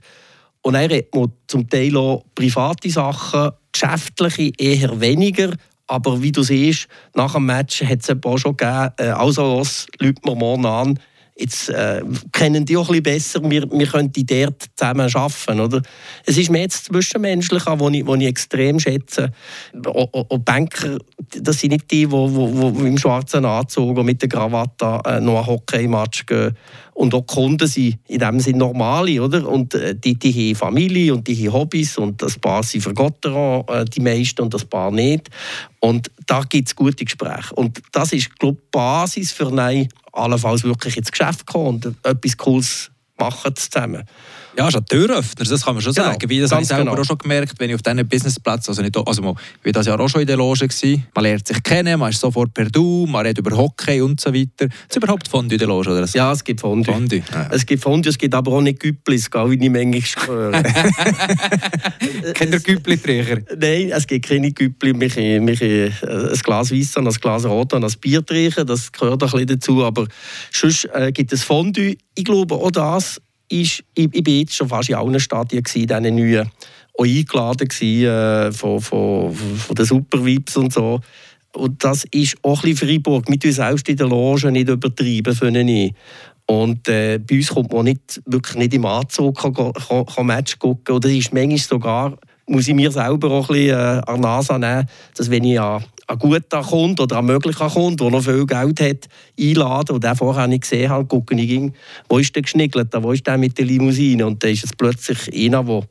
und 0.61 0.73
dann 0.73 0.85
redet 0.85 1.13
man 1.15 1.31
zum 1.47 1.69
Teil 1.69 1.95
auch 1.97 2.23
private 2.35 2.89
Sachen, 2.89 3.51
geschäftliche 3.71 4.51
eher 4.57 4.99
weniger, 4.99 5.51
aber 5.87 6.21
wie 6.21 6.31
du 6.31 6.43
siehst, 6.43 6.87
nach 7.15 7.33
dem 7.33 7.45
Match 7.45 7.83
hat 7.83 8.01
es 8.01 8.15
auch 8.23 8.37
schon 8.37 8.55
gegeben, 8.55 8.89
äh, 8.97 9.07
also 9.07 9.41
los, 9.41 9.87
Leute 9.99 10.21
mir 10.23 10.35
morgen 10.35 10.65
an, 10.65 10.99
jetzt 11.39 11.69
äh, 11.69 12.03
kennen 12.31 12.65
die 12.65 12.77
auch 12.77 12.89
ein 12.89 13.01
bisschen 13.01 13.39
besser, 13.41 13.49
wir, 13.49 13.71
wir 13.71 13.87
könnten 13.87 14.25
dort 14.25 14.65
zusammen 14.75 15.09
arbeiten. 15.13 15.59
Oder? 15.59 15.81
Es 16.25 16.37
ist 16.37 16.51
mir 16.51 16.61
jetzt 16.61 16.85
zwischenmenschlich, 16.85 17.65
was 17.65 17.93
ich, 17.93 18.05
was 18.05 18.19
ich 18.19 18.27
extrem 18.27 18.79
schätze. 18.79 19.31
Auch 19.85 20.37
Banker, 20.39 20.97
das 21.39 21.59
sind 21.59 21.71
nicht 21.71 21.89
die, 21.91 22.05
die, 22.05 22.07
die, 22.07 22.71
die 22.73 22.87
im 22.87 22.97
schwarzen 22.97 23.45
Anzug 23.45 23.97
und 23.97 24.05
mit 24.05 24.21
der 24.21 24.29
Krawatte 24.29 25.01
äh, 25.05 25.19
noch 25.19 25.39
ein 25.39 25.47
Hockeymatch 25.47 26.25
gehen. 26.25 26.55
Und 26.99 27.13
auch 27.13 27.21
die 27.21 27.33
Kunden 27.33 27.65
sind 27.65 27.97
in 28.09 28.19
dem 28.19 28.41
Sinne 28.41 28.57
normale, 28.57 29.23
oder? 29.23 29.47
Und 29.47 29.73
äh, 29.73 29.95
die, 29.95 30.15
die 30.15 30.33
haben 30.33 30.55
Familie 30.55 31.13
und 31.13 31.25
die 31.25 31.47
haben 31.47 31.53
Hobbys 31.53 31.97
und 31.97 32.21
das 32.21 32.37
Paar 32.37 32.61
sind 32.61 32.81
für 32.81 32.93
Gott 32.93 33.15
daran, 33.21 33.63
äh, 33.69 33.85
die 33.85 34.01
meisten 34.01 34.41
und 34.41 34.53
das 34.53 34.65
Paar 34.65 34.91
nicht. 34.91 35.29
Und 35.79 36.11
da 36.27 36.41
gibt 36.41 36.67
es 36.67 36.75
gute 36.75 37.05
Gespräche. 37.05 37.55
Und 37.55 37.81
das 37.93 38.11
ist, 38.11 38.37
glaube 38.37 38.57
ich, 38.57 38.63
die 38.65 38.71
Basis 38.71 39.31
für 39.31 39.49
nein, 39.49 39.87
allenfalls 40.11 40.65
wirklich 40.65 40.97
ins 40.97 41.09
Geschäft 41.09 41.45
kommen 41.45 41.67
und 41.67 41.85
etwas 42.03 42.35
Cooles 42.35 42.91
machen 43.17 43.55
zusammen. 43.55 44.03
Ja, 44.59 44.67
ist 44.67 44.75
ein 44.75 44.85
Türöffner, 44.85 45.45
das 45.45 45.63
kann 45.63 45.73
man 45.73 45.81
schon 45.81 45.93
Genau, 45.93 46.07
sagen. 46.07 46.29
Wie 46.29 46.41
das 46.41 46.51
habe 46.51 46.61
ich 46.61 46.67
selber 46.67 46.91
genau. 46.91 47.01
auch 47.01 47.05
schon 47.05 47.17
gemerkt, 47.17 47.53
wenn 47.59 47.69
ich 47.69 47.75
auf 47.75 47.81
diesen 47.81 48.05
Businessplätzen, 48.05 48.71
also 48.71 48.81
nicht, 48.81 48.97
also 48.97 49.21
mal, 49.21 49.33
ich 49.61 49.67
war 49.67 49.71
das 49.71 49.87
Jahr 49.87 49.97
auch 49.97 50.09
schon 50.09 50.19
in 50.19 50.27
der 50.27 50.35
Loge, 50.35 50.67
gewesen. 50.67 51.07
man 51.15 51.23
lernt 51.23 51.47
sich 51.47 51.63
kennen, 51.63 51.97
man 51.97 52.09
ist 52.09 52.19
sofort 52.19 52.53
per 52.53 52.65
Du, 52.65 53.05
man 53.07 53.25
redet 53.25 53.37
über 53.37 53.55
Hockey 53.55 54.01
und 54.01 54.19
so 54.19 54.33
weiter. 54.33 54.67
Es 54.67 54.89
ist 54.89 54.97
überhaupt 54.97 55.29
Fondue 55.29 55.53
in 55.53 55.59
der 55.59 55.67
Loge, 55.69 55.91
oder? 55.91 56.05
Ja, 56.13 56.33
es 56.33 56.43
gibt 56.43 56.59
Fondue. 56.59 56.93
Fondue. 56.93 57.23
Ja. 57.31 57.47
Es 57.51 57.65
gibt 57.65 57.81
Fondue, 57.81 58.09
es 58.09 58.17
gibt 58.17 58.35
aber 58.35 58.51
auch 58.51 58.59
nicht 58.59 58.81
Güpplis, 58.81 59.29
wie 59.33 59.65
ich 59.65 59.69
manchmal 59.69 60.27
höre. 60.27 60.51
Kennt 62.33 62.53
ihr 62.53 62.59
Güppli-Träger? 62.59 63.37
Nein, 63.57 63.91
es 63.93 64.05
gibt 64.07 64.27
keine 64.27 64.51
Güppli. 64.51 64.93
Wir 64.99 65.07
können, 65.07 65.47
wir 65.47 65.55
können 65.55 65.93
ein 66.03 66.37
Glas 66.37 66.69
Weiss 66.73 66.97
und 66.97 67.07
ein 67.07 67.13
Glas 67.13 67.45
Rot 67.45 67.71
und 67.71 67.85
ein 67.85 67.93
Bier 68.01 68.25
trinken. 68.25 68.67
Das 68.67 68.91
gehört 68.91 69.23
ein 69.23 69.29
bisschen 69.29 69.47
dazu. 69.47 69.85
Aber 69.85 70.05
sonst 70.51 70.83
äh, 70.93 71.13
gibt 71.13 71.31
es 71.31 71.45
Fondue. 71.45 71.95
Ich 72.15 72.25
glaube, 72.25 72.55
auch 72.55 72.71
das 72.71 73.21
ist... 73.49 73.83
Ich, 73.93 74.09
ich 74.13 74.23
bin 74.23 74.39
jetzt 74.39 74.55
schon 74.55 74.69
fast 74.69 74.89
in 74.89 74.95
allen 74.95 75.19
Stadien 75.19 75.63
gewesen, 75.63 75.87
diesen 75.87 76.15
neuen. 76.15 76.51
Auch 76.97 77.05
eingeladen 77.05 77.67
gewesen, 77.67 78.05
äh, 78.05 78.51
von, 78.51 78.81
von, 78.81 79.33
von 79.33 79.75
den 79.75 79.85
Supervibes 79.85 80.57
und 80.57 80.73
so. 80.73 80.99
Und 81.53 81.83
das 81.83 82.05
ist 82.11 82.35
auch 82.43 82.63
ein 82.63 82.75
Freiburg. 82.75 83.27
Wir 83.27 83.39
tun 83.39 83.51
selbst 83.51 83.89
in 83.89 83.97
der 83.97 84.07
Loge 84.07 84.51
nicht 84.51 84.69
übertreiben, 84.69 85.67
ich. 85.67 85.93
Und 86.45 86.87
äh, 86.87 87.19
bei 87.19 87.35
uns 87.35 87.49
kommt 87.49 87.71
man 87.71 87.85
nicht, 87.85 88.21
wirklich 88.25 88.57
nicht 88.57 88.73
im 88.73 88.85
Anzug 88.85 89.37
kann, 89.37 89.53
kann, 89.53 90.05
kann 90.05 90.25
Match 90.25 90.57
gucken. 90.57 90.95
Oder 90.95 91.09
ist 91.09 91.31
manchmal 91.31 91.57
sogar, 91.57 92.17
muss 92.47 92.67
ich 92.67 92.73
mir 92.73 92.91
selber 92.91 93.29
auch 93.31 93.49
ein 93.49 93.55
bisschen 93.55 93.77
äh, 93.77 94.01
an 94.07 94.15
die 94.15 94.21
Nase 94.21 94.59
nehmen, 94.59 94.89
dass 95.15 95.29
wenn 95.29 95.43
ich 95.43 95.59
an 95.59 95.83
einen 96.09 96.19
guten 96.19 96.61
Kunden 96.63 97.01
oder 97.01 97.19
einen 97.19 97.27
möglichen 97.27 97.67
Kunden, 97.67 97.97
der 97.97 98.09
noch 98.09 98.23
viel 98.23 98.45
Geld 98.45 98.81
hat, 98.81 99.07
einlade 99.39 99.93
und 99.93 100.03
den 100.03 100.15
vorher 100.15 100.47
nicht 100.47 100.63
gesehen 100.63 100.89
habe, 100.89 101.05
gucke 101.05 101.35
ich, 101.35 101.49
ihn, 101.49 101.73
wo 102.09 102.17
ist 102.17 102.35
der 102.35 102.41
geschniggelt, 102.41 102.89
wo 102.99 103.11
ist 103.11 103.27
der 103.27 103.37
mit 103.37 103.57
der 103.57 103.65
Limousine? 103.65 104.25
Und 104.25 104.43
dann 104.43 104.51
ist 104.51 104.63
es 104.63 104.71
plötzlich 104.75 105.31
einer, 105.33 105.63
der 105.63 105.83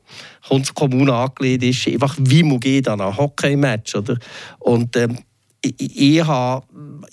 Kommune 0.75 1.13
angelegt 1.13 1.63
ist, 1.63 1.87
einfach 1.87 2.17
wie 2.19 2.43
man 2.43 2.59
geht 2.59 2.89
an 2.89 2.99
einem 2.99 3.15
Hockey-Match. 3.15 3.95
Oder? 3.95 4.17
Und 4.59 4.95
ähm, 4.97 5.19
ich, 5.61 6.25
habe 6.25 6.65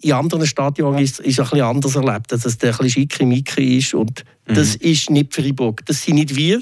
in 0.02 0.12
anderen 0.12 0.46
Stadien 0.46 0.98
ist, 0.98 1.20
ist 1.20 1.38
ein 1.38 1.44
bisschen 1.44 1.62
anders 1.62 1.94
erlebt, 1.94 2.32
dass 2.32 2.44
es 2.44 2.54
ein 2.60 2.70
bisschen 2.70 2.90
schickimicki 2.90 3.78
ist 3.78 3.94
und 3.94 4.24
das 4.46 4.76
ist 4.76 5.10
nicht 5.10 5.34
Freiburg, 5.34 5.84
das 5.86 6.02
sind 6.02 6.16
nicht 6.16 6.36
wir. 6.36 6.60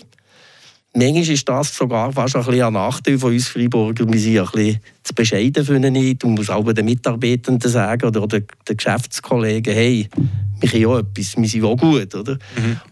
Manchmal 0.96 1.28
ist 1.28 1.48
das 1.48 1.74
sogar 1.74 2.12
fast 2.12 2.36
ein, 2.36 2.44
bisschen 2.44 2.62
ein 2.62 2.72
Nachteil 2.72 3.18
von 3.18 3.32
uns 3.32 3.48
Freiburger. 3.48 4.06
Wir 4.10 4.20
sind 4.20 4.38
ein 4.38 4.46
bisschen 4.46 4.80
zu 5.02 5.14
bescheiden 5.14 5.64
für 5.64 5.76
ihn. 5.76 6.18
Du 6.18 6.28
musst 6.28 6.50
auch 6.50 6.72
den 6.72 6.84
Mitarbeitenden 6.84 7.68
sagen 7.68 8.06
oder 8.06 8.26
den, 8.28 8.46
den 8.68 8.76
Geschäftskollegen, 8.76 9.74
hey, 9.74 10.08
wir 10.60 10.68
können 10.68 10.86
auch 10.86 10.98
etwas, 10.98 11.36
wir 11.36 11.48
sind 11.48 11.64
auch 11.64 11.76
gut. 11.76 12.14
Oder? 12.14 12.38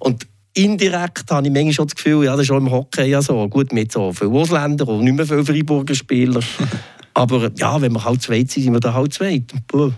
Und 0.00 0.26
indirekt 0.54 1.30
habe 1.30 1.46
ich 1.46 1.52
manchmal 1.52 1.72
schon 1.72 1.86
das 1.86 1.94
Gefühl, 1.94 2.24
ja, 2.24 2.32
das 2.32 2.42
ist 2.42 2.50
auch 2.50 2.58
im 2.58 2.70
Hockey 2.70 3.04
ja 3.04 3.22
so. 3.22 3.48
Gut, 3.48 3.72
mit 3.72 3.92
so 3.92 4.12
vielen 4.12 4.32
Ausländern 4.32 4.88
und 4.88 5.04
nicht 5.04 5.14
mehr 5.14 5.26
viele 5.26 5.44
Freiburger 5.44 5.94
Spieler. 5.94 6.40
Aber 7.14 7.50
ja, 7.56 7.80
wenn 7.80 7.92
wir 7.92 8.04
halt 8.04 8.22
zweit 8.22 8.50
sind, 8.50 8.64
sind 8.64 8.72
wir 8.72 8.80
dann 8.80 8.94
halt 8.94 9.12
zweit. 9.14 9.44
Puh. 9.68 9.92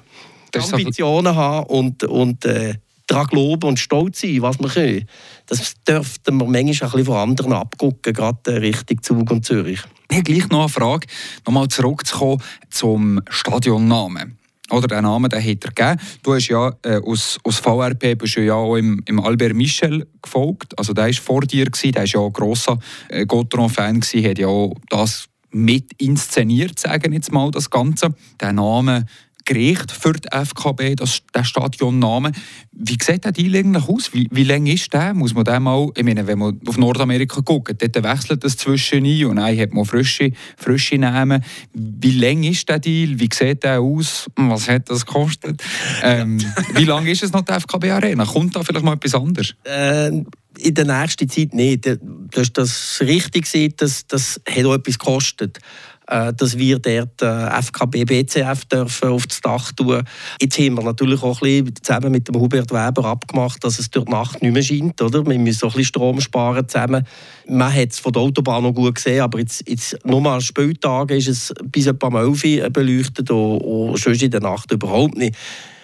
Ambitionen 0.72 1.34
haben 1.34 1.66
und, 1.66 2.04
und 2.04 2.44
äh, 2.44 2.74
daran 3.06 3.26
glauben 3.26 3.68
und 3.68 3.78
stolz 3.78 4.20
sein, 4.20 4.42
was 4.42 4.58
wir 4.58 4.68
können. 4.68 5.08
Das 5.46 5.74
dürften 5.86 6.38
wir 6.38 6.46
manchmal 6.46 6.62
ein 6.64 6.92
bisschen 6.92 7.04
von 7.04 7.16
anderen 7.16 7.52
abgucken, 7.52 8.12
gerade 8.12 8.60
Richtung 8.60 9.02
Zug 9.02 9.30
und 9.30 9.44
Zürich. 9.44 9.80
Ich 10.10 10.16
habe 10.16 10.24
gleich 10.24 10.48
noch 10.48 10.60
eine 10.60 10.68
Frage, 10.68 11.06
nochmal 11.46 11.68
zurückzukommen 11.68 12.42
zum 12.70 13.20
Stadionnamen. 13.28 14.38
Oder 14.70 14.88
den 14.88 15.02
Namen 15.02 15.28
den 15.28 15.40
hat 15.40 15.64
er 15.64 15.70
gegeben. 15.70 16.00
Du 16.22 16.34
hast 16.34 16.48
ja 16.48 16.72
äh, 16.82 16.96
aus, 16.96 17.38
aus 17.44 17.58
VRP 17.58 18.16
bist 18.18 18.36
du 18.36 18.40
ja 18.40 18.54
auch 18.54 18.76
im, 18.76 19.02
im 19.06 19.20
Albert 19.20 19.54
Michel 19.54 20.06
gefolgt. 20.22 20.76
Also 20.78 20.94
der 20.94 21.06
war 21.06 21.12
vor 21.12 21.42
dir, 21.42 21.66
gewesen. 21.66 21.92
der 21.92 22.02
war 22.02 22.06
ja 22.06 22.20
auch 22.20 22.26
ein 22.28 22.32
grosser 22.32 22.78
äh, 23.08 23.26
Gautron-Fan, 23.26 24.00
hat 24.00 24.38
ja 24.38 24.46
auch 24.46 24.74
das 24.88 25.26
mit 25.50 25.92
inszeniert, 25.98 26.78
sagen 26.78 27.12
jetzt 27.12 27.32
mal 27.32 27.50
das 27.50 27.70
Ganze. 27.70 28.14
Der 28.40 28.52
Name 28.52 29.06
gereicht 29.44 29.90
für 29.92 30.12
die 30.12 30.28
FKB, 30.30 30.96
das, 30.96 31.22
der 31.34 31.44
Stadionname. 31.44 32.32
Wie 32.72 32.96
sieht 33.00 33.24
der 33.24 33.32
Deal 33.32 33.54
eigentlich 33.54 33.88
aus? 33.88 34.12
Wie, 34.12 34.28
wie 34.30 34.44
lang 34.44 34.66
ist 34.66 34.92
der? 34.92 35.14
Muss 35.14 35.34
man 35.34 35.44
den 35.44 35.62
mal, 35.62 35.88
ich 35.96 36.04
meine, 36.04 36.26
wenn 36.26 36.38
man 36.38 36.60
auf 36.66 36.76
Nordamerika 36.76 37.40
guckt, 37.40 37.80
dort 37.80 38.04
wechselt 38.04 38.44
das 38.44 38.56
zwischen 38.56 39.04
ein 39.04 39.24
und 39.26 39.36
dann 39.36 39.58
hat 39.58 39.72
man 39.72 39.84
frische, 39.84 40.32
frische 40.56 40.98
Namen. 40.98 41.44
Wie 41.72 42.18
lang 42.18 42.42
ist 42.42 42.68
der 42.68 42.78
Deal? 42.78 43.18
Wie 43.18 43.28
sieht 43.32 43.62
der 43.62 43.80
aus? 43.80 44.26
Was 44.36 44.68
hat 44.68 44.90
das 44.90 45.04
gekostet? 45.06 45.62
Ähm, 46.02 46.38
wie 46.74 46.84
lange 46.84 47.10
ist 47.10 47.22
es 47.22 47.32
noch 47.32 47.42
die 47.42 47.52
FKB 47.52 47.90
Arena? 47.90 48.24
Kommt 48.24 48.56
da 48.56 48.62
vielleicht 48.62 48.84
mal 48.84 48.94
etwas 48.94 49.14
anderes? 49.14 49.54
Äh, 49.64 50.24
in 50.58 50.74
der 50.74 50.84
nächsten 50.84 51.28
Zeit 51.28 51.54
nicht. 51.54 51.86
Du 51.86 52.00
hast 52.36 52.52
das 52.52 53.00
richtig 53.00 53.44
gesehen, 53.44 53.74
dass 53.76 54.06
das 54.06 54.40
hat 54.48 54.64
auch 54.64 54.74
etwas 54.74 54.98
gekostet. 54.98 55.58
Äh, 56.06 56.34
dass 56.34 56.58
wir 56.58 56.78
dort 56.80 57.22
äh, 57.22 57.62
FKB 57.62 58.04
BCF 58.04 58.66
dürfen 58.66 59.08
auf 59.08 59.26
das 59.26 59.40
Dach 59.40 59.72
tun. 59.72 60.02
Jetzt 60.38 60.58
haben 60.58 60.74
wir 60.74 60.82
natürlich 60.82 61.22
auch 61.22 61.40
ein 61.40 61.64
bisschen 61.64 61.82
zusammen 61.82 62.12
mit 62.12 62.28
dem 62.28 62.38
Hubert 62.38 62.70
Weber 62.72 63.06
abgemacht, 63.06 63.64
dass 63.64 63.78
es 63.78 63.90
durch 63.90 64.04
die 64.04 64.10
Nacht 64.10 64.42
nicht 64.42 64.52
mehr 64.52 64.62
scheint. 64.62 65.00
Oder? 65.00 65.24
Wir 65.24 65.38
müssen 65.38 65.64
auch 65.64 65.70
ein 65.70 65.78
bisschen 65.78 65.84
Strom 65.84 66.20
sparen 66.20 66.68
zusammen. 66.68 67.06
Man 67.48 67.72
hat 67.72 67.92
es 67.92 68.00
von 68.00 68.12
der 68.12 68.20
Autobahn 68.20 68.64
noch 68.64 68.74
gut 68.74 68.96
gesehen, 68.96 69.22
aber 69.22 69.38
jetzt, 69.38 69.66
jetzt 69.66 69.96
nur 70.04 70.20
mal 70.20 70.34
an 70.34 70.40
Spieltagen 70.42 71.16
ist 71.16 71.28
es 71.28 71.54
bis 71.64 71.86
etwa 71.86 72.08
um 72.08 72.16
11 72.16 72.44
Uhr 72.44 72.70
beleuchtet 72.70 73.30
und, 73.30 73.58
und 73.58 73.98
sonst 73.98 74.22
in 74.22 74.30
der 74.30 74.40
Nacht 74.40 74.70
überhaupt 74.72 75.16
nicht. 75.16 75.34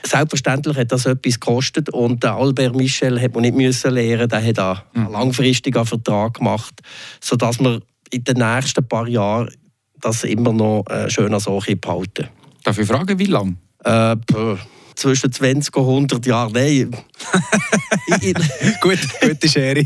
Selbstverständlich 0.05 0.77
hat 0.77 0.93
das 0.93 1.07
etwas 1.07 1.41
gekostet 1.41 1.89
und 1.89 2.23
der 2.23 2.35
Albert 2.35 2.77
Michel 2.77 3.21
hat 3.21 3.35
man 3.35 3.43
nicht 3.43 3.57
müssen 3.57 3.93
lernen, 3.93 4.29
der 4.29 4.45
hat 4.45 4.59
einen 4.59 5.07
mhm. 5.07 5.13
langfristigen 5.13 5.85
Vertrag 5.87 6.35
gemacht, 6.35 6.75
sodass 7.21 7.59
wir 7.59 7.81
in 8.11 8.25
den 8.25 8.37
nächsten 8.39 8.87
paar 8.87 9.09
Jahren 9.09 9.51
das 10.01 10.25
immer 10.25 10.53
noch 10.53 10.85
äh, 10.89 11.09
schön 11.11 11.39
so 11.39 11.61
behalten. 11.81 12.29
Darf 12.65 12.79
ich 12.79 12.87
fragen, 12.87 13.19
wie 13.19 13.27
lange? 13.27 13.57
Äh, 13.85 14.17
zwischen 14.95 15.33
20 15.33 15.75
und 15.77 15.87
100 15.87 16.27
Jahren. 16.27 16.53
Nein. 16.53 16.91
Gut, 18.81 18.99
gute 19.21 19.49
Schere. 19.49 19.83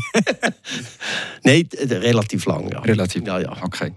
Nein, 1.43 1.69
relativ 1.73 2.45
lang. 2.45 2.69
Ja. 2.71 2.79
Relativ? 2.79 3.25
Ja, 3.25 3.39
ja. 3.39 3.55
Okay. 3.61 3.91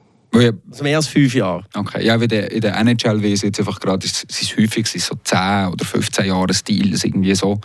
Also 0.70 0.84
mehr 0.84 0.98
als 0.98 1.08
fünf 1.08 1.34
Jahre. 1.34 1.64
Okay. 1.74 2.04
Ja, 2.04 2.14
in 2.14 2.28
der, 2.28 2.52
in 2.52 2.60
der 2.60 2.76
NHL 2.76 3.22
wie 3.22 3.34
jetzt 3.34 3.58
einfach 3.58 3.80
gerade 3.80 4.04
ist 4.04 4.26
es 4.28 4.56
häufig 4.56 4.86
so 4.86 5.14
10 5.24 5.68
oder 5.72 5.84
15 5.84 6.26
Jahre 6.26 6.52
Stil, 6.54 6.94
irgendwie 7.02 7.34
so. 7.34 7.58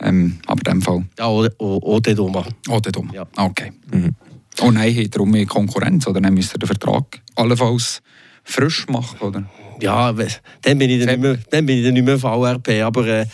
Ähm, 0.00 0.38
aber 0.46 0.60
in 0.70 0.78
dem 0.78 0.82
Fall. 0.82 1.04
Ja, 1.18 1.28
oder, 1.28 1.50
oder 1.58 2.14
dumm. 2.14 2.36
Oder 2.68 2.92
dumm. 2.92 3.10
Ja. 3.12 3.26
Okay. 3.36 3.72
Mhm. 3.92 4.14
Oh 4.60 4.70
nein, 4.70 4.96
hat 4.96 5.14
darum 5.14 5.30
mehr 5.30 5.46
Konkurrenz 5.46 6.06
oder 6.06 6.20
dann 6.20 6.34
müsst 6.34 6.54
ihr 6.54 6.58
den 6.58 6.66
Vertrag 6.66 7.20
allenfalls 7.34 8.02
frisch 8.44 8.86
machen, 8.88 9.20
oder? 9.20 9.44
Ja, 9.80 10.12
dann 10.12 10.78
bin 10.78 10.90
ich 10.90 11.04
dann, 11.04 11.08
nicht 11.08 11.20
mehr, 11.20 11.38
dann 11.50 11.66
bin 11.66 11.78
ich 11.78 11.84
dann 11.84 11.94
nicht 11.94 12.04
mehr 12.04 12.18
VRP, 12.18 12.82
aber 12.82 13.06
äh, 13.06 13.26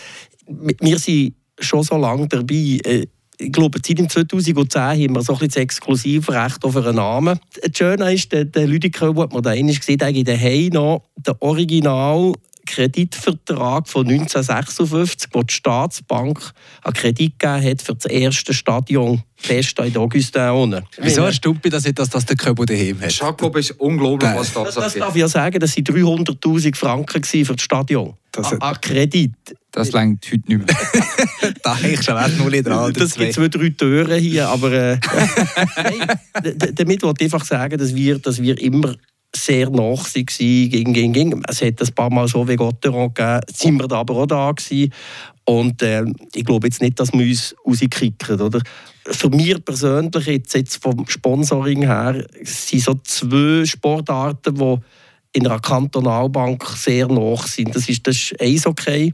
wir 0.46 0.98
sind 0.98 1.34
schon 1.58 1.82
so 1.82 1.96
lange 1.96 2.26
dabei. 2.26 2.80
Äh, 2.84 3.06
ich 3.38 3.52
glaube, 3.52 3.80
seit 3.84 3.98
2010 3.98 4.80
haben 4.80 5.14
wir 5.14 5.22
so 5.22 5.32
ein 5.32 5.38
bisschen 5.38 5.48
das 5.48 5.56
Exklusivrecht 5.56 6.64
auf 6.64 6.76
einen 6.76 6.96
Namen. 6.96 7.38
Das 7.60 7.76
Schöne 7.76 8.12
ist, 8.12 8.30
der, 8.32 8.44
der 8.44 8.66
Lüdiker, 8.66 9.12
der 9.12 9.28
man 9.32 9.42
da 9.42 9.50
einmal 9.50 9.74
gesehen 9.74 10.00
hat, 10.00 10.28
daheim 10.28 10.68
noch 10.68 11.02
den 11.16 11.34
Original 11.40 12.34
Kreditvertrag 12.66 13.88
von 13.88 14.06
1956, 14.06 15.30
wo 15.32 15.42
die 15.42 15.52
Staatsbank 15.52 16.52
einen 16.82 16.94
Kredit 16.94 17.38
gegeben 17.38 17.64
hat 17.64 17.82
für 17.82 17.94
das 17.94 18.06
erste 18.06 18.54
Stadion 18.54 19.22
Festa 19.42 19.84
in 19.84 19.96
Augustin. 19.96 20.82
Wieso 21.00 21.22
erstaunt 21.22 21.62
mich 21.62 21.72
das 21.72 21.84
nicht, 21.84 21.98
dass 21.98 22.10
das 22.10 22.24
der 22.24 22.36
Köbel 22.36 22.66
daheim 22.66 23.00
hat? 23.00 23.12
Jakob 23.12 23.56
ist 23.56 23.72
unglaublich, 23.72 24.30
was 24.34 24.52
das, 24.52 24.74
das, 24.74 24.74
das 24.74 24.94
darf 24.94 25.14
ich 25.14 25.20
ja 25.20 25.28
sagen, 25.28 25.58
das 25.58 25.76
waren 25.76 25.84
300'000 25.84 26.76
Franken 26.76 27.24
für 27.24 27.54
das 27.54 27.62
Stadion. 27.62 28.14
Das 28.30 28.52
an 28.52 28.80
Kredit. 28.80 29.32
Das 29.72 29.92
längt 29.92 30.24
heute 30.26 30.48
nicht 30.48 30.66
mehr. 30.66 30.66
da 31.62 31.76
habe 31.76 31.88
ich 31.88 32.02
schon 32.02 32.16
erst 32.16 32.38
null 32.38 32.62
dran. 32.62 32.92
Das 32.94 33.14
gibt 33.14 33.34
zwei, 33.34 33.48
drei 33.48 33.70
Türen 33.70 34.20
hier, 34.20 34.48
aber 34.48 34.72
äh, 34.72 34.98
damit 36.74 37.02
wollte 37.02 37.24
ich 37.24 37.32
einfach 37.32 37.46
sagen, 37.46 37.78
dass 37.78 37.94
wir, 37.94 38.18
dass 38.18 38.40
wir 38.40 38.58
immer 38.60 38.94
sehr 39.34 39.70
nach 39.70 39.78
waren, 39.78 40.26
gegen, 40.26 40.92
gegen, 40.92 41.12
gegen. 41.12 41.42
Es 41.48 41.62
hat 41.62 41.80
ein 41.80 41.94
paar 41.94 42.10
Mal 42.10 42.28
so 42.28 42.46
wie 42.46 42.56
Gotteron 42.56 43.12
gegeben, 43.12 43.40
sind 43.52 43.76
wir 43.78 43.88
da 43.88 44.00
aber 44.00 44.14
auch 44.14 44.26
da 44.26 44.52
gewesen. 44.52 44.92
Und 45.44 45.82
äh, 45.82 46.04
ich 46.34 46.44
glaube 46.44 46.68
jetzt 46.68 46.80
nicht, 46.80 47.00
dass 47.00 47.12
wir 47.12 47.26
uns 47.26 47.54
rauskicken, 47.66 48.40
oder? 48.40 48.60
Für 49.04 49.30
mich 49.30 49.64
persönlich, 49.64 50.26
jetzt, 50.26 50.54
jetzt 50.54 50.82
vom 50.82 51.06
Sponsoring 51.08 51.82
her, 51.82 52.24
sind 52.42 52.82
so 52.82 52.94
zwei 53.02 53.64
Sportarten, 53.64 54.54
die 54.54 54.78
in 55.32 55.46
einer 55.46 55.58
Kantonalbank 55.58 56.64
sehr 56.76 57.08
nach 57.08 57.46
sind. 57.46 57.74
Das 57.74 57.88
ist 57.88 58.06
das 58.06 58.32
Eishockey 58.38 59.12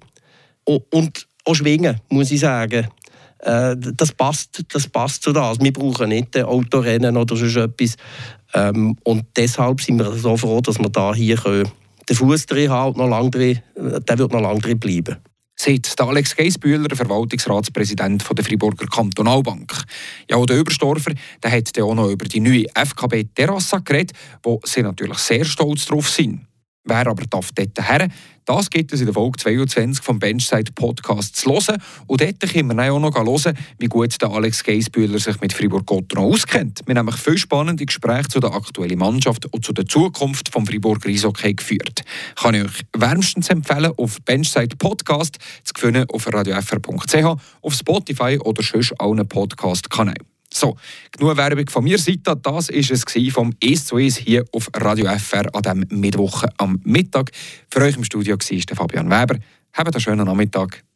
und 0.65 1.27
auch 1.45 1.55
Schwingen, 1.55 2.01
muss 2.11 2.31
ich 2.31 2.41
sagen. 2.41 2.89
Äh, 3.39 3.77
das, 3.77 4.13
passt, 4.13 4.65
das 4.73 4.89
passt 4.89 5.23
zu 5.23 5.33
das. 5.33 5.61
Wir 5.61 5.73
brauchen 5.73 6.09
nicht 6.09 6.37
Autorennen 6.37 7.17
oder 7.17 7.37
so 7.37 7.61
etwas. 7.61 7.97
Ähm, 8.55 8.97
und 9.05 9.25
deshalb 9.37 9.81
sind 9.81 9.99
wir 9.99 10.13
so 10.13 10.37
froh, 10.37 10.61
dass 10.61 10.79
wir 10.79 10.91
da 10.91 11.15
hier 11.15 11.37
können. 11.37 11.71
den 12.09 12.17
Fuß 12.17 12.47
drin 12.47 12.71
haben, 12.71 12.99
noch 12.99 13.09
lang 13.09 13.31
drin, 13.31 13.61
der 13.77 14.19
wird 14.19 14.33
noch 14.33 14.41
lange 14.41 14.61
drin 14.61 14.79
bleiben. 14.79 15.17
Sagt 15.61 16.01
Alex 16.01 16.37
Geisbühler, 16.37 16.95
Verwaltungsratspräsident 16.95 18.25
der 18.37 18.45
Friburger 18.45 18.87
Kantonalbank. 18.87 19.73
Ja, 20.31 20.41
der 20.45 20.59
Überstorfer 20.59 21.13
der 21.43 21.51
hat 21.51 21.77
auch 21.81 21.95
noch 21.95 22.11
über 22.11 22.27
die 22.27 22.39
neue 22.39 22.67
FKB 22.75 23.25
Terrassa 23.35 23.79
geredet, 23.79 24.17
wo 24.45 24.61
sie 24.65 24.83
natürlich 24.83 25.19
sehr 25.19 25.45
stolz 25.45 25.87
drauf 25.87 26.09
sind. 26.09 26.48
Wer 26.85 27.07
aber 27.07 27.25
darf 27.27 27.51
dort 27.53 27.79
her? 27.89 28.09
Das 28.47 28.71
gibt 28.71 28.95
es 28.95 29.01
in 29.01 29.07
der 29.07 29.15
Folge 29.15 29.37
22 29.37 30.03
vom 30.03 30.19
Benchside 30.19 30.73
Podcast 30.73 31.37
zu 31.37 31.51
hören. 31.51 31.83
Und 32.07 32.23
dort 32.23 32.41
können 32.41 32.75
wir 32.75 32.93
auch 32.93 32.99
noch 32.99 33.15
hören, 33.15 33.59
wie 33.79 33.89
gut 33.89 34.21
der 34.23 34.31
Alex 34.31 34.65
Geisbühler 34.65 35.19
sich 35.19 35.39
mit 35.43 35.53
Fribourg-Gotteron 35.53 36.33
auskennt. 36.33 36.81
Wir 36.87 36.95
haben 36.95 37.05
nämlich 37.05 37.21
viele 37.21 37.37
spannende 37.37 37.85
Gespräche 37.85 38.29
zu 38.29 38.41
der 38.41 38.55
aktuellen 38.55 38.99
Mannschaft 38.99 39.45
und 39.53 39.67
zu 39.67 39.75
der 39.75 39.87
Zukunft 39.87 40.49
vom 40.49 40.67
Fribourger 40.67 41.11
Eishockey 41.11 41.53
geführt. 41.53 42.05
Kann 42.37 42.55
ich 42.55 42.65
euch 42.65 42.83
wärmstens 42.97 43.51
empfehlen, 43.51 43.93
auf 43.99 44.17
Benchside 44.25 44.77
Podcast 44.77 45.37
zu 45.65 45.75
finden 45.77 46.09
auf 46.11 46.27
radiofr.ch, 46.27 47.25
auf 47.61 47.75
Spotify 47.75 48.39
oder 48.39 48.63
sonst 48.63 48.99
allen 48.99 49.29
Podcast-Kanälen. 49.29 50.38
So, 50.53 50.77
genug 51.13 51.37
Werbung 51.37 51.69
von 51.69 51.85
mir 51.85 51.99
Seite. 51.99 52.37
Das 52.37 52.53
war 52.53 52.59
es 52.59 53.33
vom 53.33 53.53
«Es 53.61 53.85
zu 53.85 53.99
Es» 53.99 54.17
hier 54.17 54.45
auf 54.53 54.71
Radio 54.75 55.07
FR 55.07 55.55
an 55.55 55.63
diesem 55.63 56.01
Mittwoch 56.01 56.45
am 56.57 56.81
Mittag. 56.85 57.31
Für 57.71 57.83
euch 57.83 57.97
im 57.97 58.05
Studio 58.05 58.37
war 58.37 58.77
Fabian 58.77 59.11
Weber. 59.11 59.39
Habt 59.75 59.95
einen 59.95 60.01
schönen 60.01 60.27
Nachmittag. 60.27 60.88